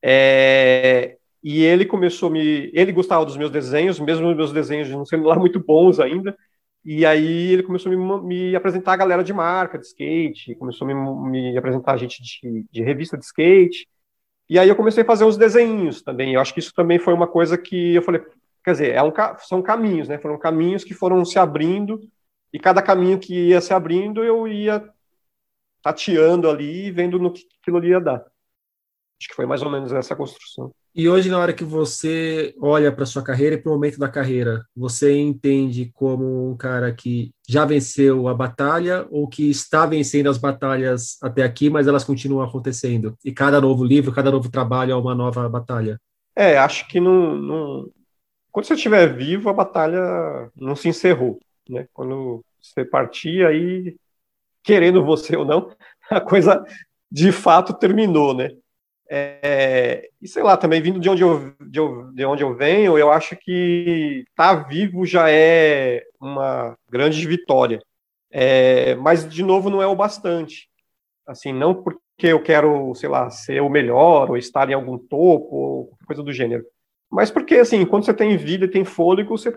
É, 0.02 1.17
e 1.42 1.62
ele 1.62 1.84
começou 1.86 2.28
a 2.28 2.32
me. 2.32 2.70
Ele 2.74 2.92
gostava 2.92 3.24
dos 3.24 3.36
meus 3.36 3.50
desenhos, 3.50 4.00
mesmo 4.00 4.28
os 4.28 4.36
meus 4.36 4.52
desenhos 4.52 4.88
não 4.90 5.04
sendo 5.04 5.24
lá 5.24 5.36
muito 5.36 5.60
bons 5.60 6.00
ainda. 6.00 6.36
E 6.84 7.04
aí 7.04 7.52
ele 7.52 7.62
começou 7.62 7.92
a 7.92 7.96
me, 7.96 8.22
me 8.22 8.56
apresentar 8.56 8.94
a 8.94 8.96
galera 8.96 9.22
de 9.22 9.32
marca, 9.32 9.78
de 9.78 9.86
skate, 9.86 10.54
começou 10.54 10.88
a 10.88 10.94
me, 10.94 11.30
me 11.30 11.58
apresentar 11.58 11.92
a 11.92 11.96
gente 11.96 12.22
de, 12.22 12.64
de, 12.70 12.82
revista 12.82 13.18
de 13.18 13.24
skate. 13.24 13.86
E 14.48 14.58
aí 14.58 14.68
eu 14.68 14.76
comecei 14.76 15.02
a 15.02 15.06
fazer 15.06 15.24
uns 15.24 15.36
desenhos 15.36 16.02
também. 16.02 16.34
Eu 16.34 16.40
acho 16.40 16.54
que 16.54 16.60
isso 16.60 16.72
também 16.74 16.98
foi 16.98 17.12
uma 17.14 17.26
coisa 17.26 17.58
que 17.58 17.94
eu 17.94 18.02
falei, 18.02 18.22
quer 18.64 18.72
dizer, 18.72 18.94
é 18.94 19.02
um, 19.02 19.12
são 19.40 19.62
caminhos, 19.62 20.08
né? 20.08 20.18
Foram 20.18 20.38
caminhos 20.38 20.84
que 20.84 20.94
foram 20.94 21.24
se 21.24 21.38
abrindo, 21.38 22.00
e 22.52 22.58
cada 22.58 22.80
caminho 22.82 23.18
que 23.18 23.48
ia 23.48 23.60
se 23.60 23.74
abrindo, 23.74 24.24
eu 24.24 24.48
ia 24.48 24.88
tateando 25.82 26.48
ali 26.48 26.86
e 26.86 26.90
vendo 26.90 27.18
no 27.18 27.32
que 27.32 27.46
aquilo 27.60 27.84
ia 27.84 28.00
dar. 28.00 28.20
Acho 29.20 29.28
que 29.28 29.34
foi 29.34 29.46
mais 29.46 29.62
ou 29.62 29.70
menos 29.70 29.92
essa 29.92 30.16
construção. 30.16 30.72
E 30.94 31.08
hoje, 31.08 31.28
na 31.28 31.38
hora 31.38 31.52
que 31.52 31.64
você 31.64 32.54
olha 32.60 32.90
para 32.90 33.06
sua 33.06 33.22
carreira 33.22 33.54
e 33.54 33.58
para 33.58 33.70
o 33.70 33.74
momento 33.74 33.98
da 33.98 34.08
carreira, 34.08 34.64
você 34.74 35.16
entende 35.16 35.90
como 35.94 36.50
um 36.50 36.56
cara 36.56 36.92
que 36.92 37.30
já 37.48 37.64
venceu 37.64 38.26
a 38.26 38.34
batalha 38.34 39.06
ou 39.10 39.28
que 39.28 39.48
está 39.48 39.86
vencendo 39.86 40.28
as 40.28 40.38
batalhas 40.38 41.16
até 41.22 41.42
aqui, 41.42 41.70
mas 41.70 41.86
elas 41.86 42.04
continuam 42.04 42.42
acontecendo? 42.42 43.16
E 43.24 43.32
cada 43.32 43.60
novo 43.60 43.84
livro, 43.84 44.12
cada 44.12 44.30
novo 44.30 44.50
trabalho 44.50 44.92
é 44.92 44.96
uma 44.96 45.14
nova 45.14 45.48
batalha? 45.48 46.00
É, 46.34 46.58
acho 46.58 46.88
que 46.88 46.98
não, 46.98 47.34
não... 47.36 47.90
quando 48.50 48.66
você 48.66 48.74
estiver 48.74 49.14
vivo, 49.16 49.48
a 49.48 49.52
batalha 49.52 50.50
não 50.56 50.74
se 50.74 50.88
encerrou. 50.88 51.38
Né? 51.68 51.86
Quando 51.92 52.44
você 52.60 52.84
partir, 52.84 53.46
aí, 53.46 53.96
querendo 54.62 55.04
você 55.04 55.36
ou 55.36 55.44
não, 55.44 55.70
a 56.10 56.20
coisa 56.20 56.64
de 57.10 57.30
fato 57.32 57.72
terminou, 57.72 58.34
né? 58.34 58.50
É, 59.10 60.10
e 60.20 60.28
sei 60.28 60.42
lá, 60.42 60.56
também 60.56 60.82
vindo 60.82 61.00
de 61.00 61.08
onde, 61.08 61.22
eu, 61.22 61.54
de, 61.60 61.80
de 62.14 62.24
onde 62.24 62.42
eu 62.42 62.54
venho, 62.54 62.98
eu 62.98 63.10
acho 63.10 63.36
que 63.36 64.24
estar 64.28 64.56
tá 64.56 64.62
vivo 64.68 65.06
já 65.06 65.30
é 65.30 66.04
uma 66.20 66.76
grande 66.90 67.26
vitória. 67.26 67.80
É, 68.30 68.94
mas, 68.96 69.28
de 69.28 69.42
novo, 69.42 69.70
não 69.70 69.80
é 69.82 69.86
o 69.86 69.96
bastante. 69.96 70.68
Assim, 71.26 71.52
não 71.52 71.74
porque 71.74 72.26
eu 72.26 72.42
quero, 72.42 72.94
sei 72.94 73.08
lá, 73.08 73.30
ser 73.30 73.62
o 73.62 73.70
melhor, 73.70 74.30
ou 74.30 74.36
estar 74.36 74.68
em 74.70 74.74
algum 74.74 74.98
topo, 74.98 75.56
ou 75.56 75.98
coisa 76.06 76.22
do 76.22 76.32
gênero. 76.32 76.64
Mas 77.10 77.30
porque, 77.30 77.56
assim, 77.56 77.86
quando 77.86 78.04
você 78.04 78.14
tem 78.14 78.36
vida 78.36 78.66
e 78.66 78.70
tem 78.70 78.84
fôlego, 78.84 79.36
você, 79.38 79.56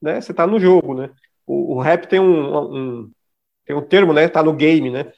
né, 0.00 0.20
você 0.20 0.34
tá 0.34 0.46
no 0.46 0.60
jogo, 0.60 0.94
né? 0.94 1.10
O, 1.46 1.76
o 1.76 1.80
rap 1.80 2.06
tem 2.06 2.20
um, 2.20 3.02
um, 3.02 3.10
tem 3.64 3.76
um 3.76 3.82
termo, 3.82 4.12
né? 4.12 4.28
Tá 4.28 4.42
no 4.42 4.52
game, 4.54 4.90
né? 4.90 5.12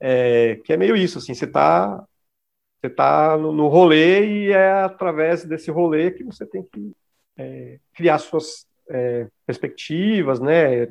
É, 0.00 0.56
que 0.64 0.72
é 0.72 0.76
meio 0.76 0.96
isso, 0.96 1.18
assim, 1.18 1.34
você 1.34 1.46
tá 1.46 2.04
você 2.82 2.88
está 2.88 3.38
no, 3.38 3.52
no, 3.52 3.68
rolê 3.68 4.26
e 4.26 4.50
é 4.50 4.72
através 4.72 5.44
desse 5.44 5.70
rolê 5.70 6.10
que 6.10 6.24
você 6.24 6.44
tem 6.44 6.64
que 6.64 6.92
é, 7.38 7.78
criar 7.94 8.18
suas 8.18 8.66
é, 8.90 9.28
perspectivas, 9.46 10.40
né? 10.40 10.88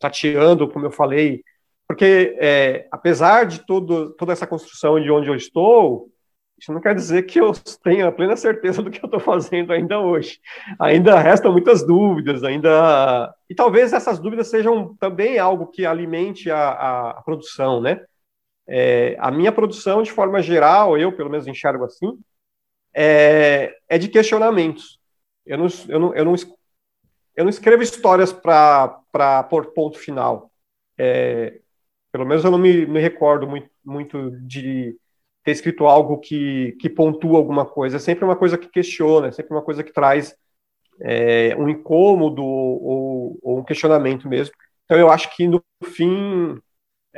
Tateando, 0.00 0.68
como 0.68 0.86
eu 0.86 0.90
falei, 0.90 1.44
porque 1.86 2.36
é, 2.40 2.88
apesar 2.90 3.46
de 3.46 3.64
todo, 3.64 4.10
toda 4.14 4.32
essa 4.32 4.48
construção 4.48 5.00
de 5.00 5.08
onde 5.10 5.28
eu 5.28 5.36
estou, 5.36 6.10
isso 6.60 6.72
não 6.72 6.80
quer 6.80 6.92
dizer 6.92 7.22
que 7.22 7.40
eu 7.40 7.52
tenha 7.84 8.10
plena 8.10 8.36
certeza 8.36 8.82
do 8.82 8.90
que 8.90 8.98
eu 8.98 9.06
estou 9.06 9.20
fazendo 9.20 9.72
ainda 9.72 10.00
hoje. 10.00 10.40
Ainda 10.80 11.20
restam 11.20 11.52
muitas 11.52 11.86
dúvidas, 11.86 12.42
ainda 12.42 13.32
e 13.48 13.54
talvez 13.54 13.92
essas 13.92 14.18
dúvidas 14.18 14.48
sejam 14.48 14.96
também 14.96 15.38
algo 15.38 15.68
que 15.68 15.86
alimente 15.86 16.50
a, 16.50 17.10
a 17.10 17.22
produção, 17.22 17.80
né? 17.80 18.04
É, 18.68 19.16
a 19.18 19.30
minha 19.30 19.50
produção, 19.50 20.02
de 20.02 20.12
forma 20.12 20.42
geral, 20.42 20.98
eu 20.98 21.10
pelo 21.10 21.30
menos 21.30 21.46
enxergo 21.46 21.84
assim, 21.84 22.18
é, 22.94 23.74
é 23.88 23.98
de 23.98 24.08
questionamentos. 24.08 25.00
Eu 25.46 25.56
não, 25.56 25.66
eu, 25.88 25.98
não, 25.98 26.14
eu, 26.14 26.24
não, 26.24 26.34
eu 27.34 27.44
não 27.44 27.50
escrevo 27.50 27.82
histórias 27.82 28.32
para 28.32 29.42
pôr 29.44 29.72
ponto 29.72 29.98
final. 29.98 30.52
É, 30.98 31.60
pelo 32.12 32.26
menos 32.26 32.44
eu 32.44 32.50
não 32.50 32.58
me, 32.58 32.84
me 32.84 33.00
recordo 33.00 33.46
muito, 33.46 33.70
muito 33.84 34.30
de 34.42 34.96
ter 35.42 35.52
escrito 35.52 35.86
algo 35.86 36.18
que, 36.18 36.76
que 36.80 36.90
pontua 36.90 37.38
alguma 37.38 37.64
coisa. 37.64 37.96
É 37.96 38.00
sempre 38.00 38.24
uma 38.24 38.36
coisa 38.36 38.58
que 38.58 38.68
questiona, 38.68 39.28
é 39.28 39.32
sempre 39.32 39.54
uma 39.54 39.62
coisa 39.62 39.82
que 39.82 39.92
traz 39.92 40.36
é, 41.00 41.56
um 41.56 41.68
incômodo 41.68 42.44
ou, 42.44 43.38
ou, 43.42 43.58
um 43.58 43.64
questionamento 43.64 44.28
mesmo. 44.28 44.54
Então 44.84 44.98
eu 44.98 45.08
acho 45.08 45.34
que 45.34 45.46
no 45.46 45.62
fim 45.84 46.60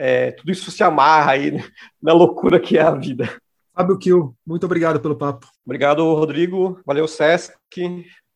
é, 0.00 0.32
tudo 0.32 0.50
isso 0.50 0.70
se 0.70 0.82
amarra 0.82 1.32
aí 1.32 1.62
na 2.02 2.14
loucura 2.14 2.58
que 2.58 2.78
é 2.78 2.82
a 2.82 2.90
vida. 2.90 3.28
Fábio 3.74 3.98
Kiel, 3.98 4.34
muito 4.46 4.64
obrigado 4.64 4.98
pelo 4.98 5.14
papo. 5.14 5.46
Obrigado, 5.64 6.02
Rodrigo. 6.14 6.80
Valeu, 6.86 7.06
Sesc. 7.06 7.52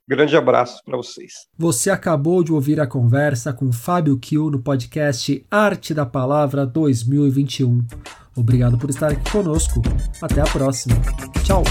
Grande 0.06 0.36
abraço 0.36 0.82
para 0.84 0.98
vocês. 0.98 1.32
Você 1.56 1.90
acabou 1.90 2.44
de 2.44 2.52
ouvir 2.52 2.78
a 2.78 2.86
conversa 2.86 3.52
com 3.54 3.72
Fábio 3.72 4.18
Kiel 4.18 4.50
no 4.50 4.62
podcast 4.62 5.44
Arte 5.50 5.94
da 5.94 6.04
Palavra 6.04 6.66
2021. 6.66 7.86
Obrigado 8.36 8.76
por 8.76 8.90
estar 8.90 9.12
aqui 9.12 9.30
conosco. 9.30 9.80
Até 10.20 10.42
a 10.42 10.44
próxima. 10.44 10.96
Tchau. 11.42 11.62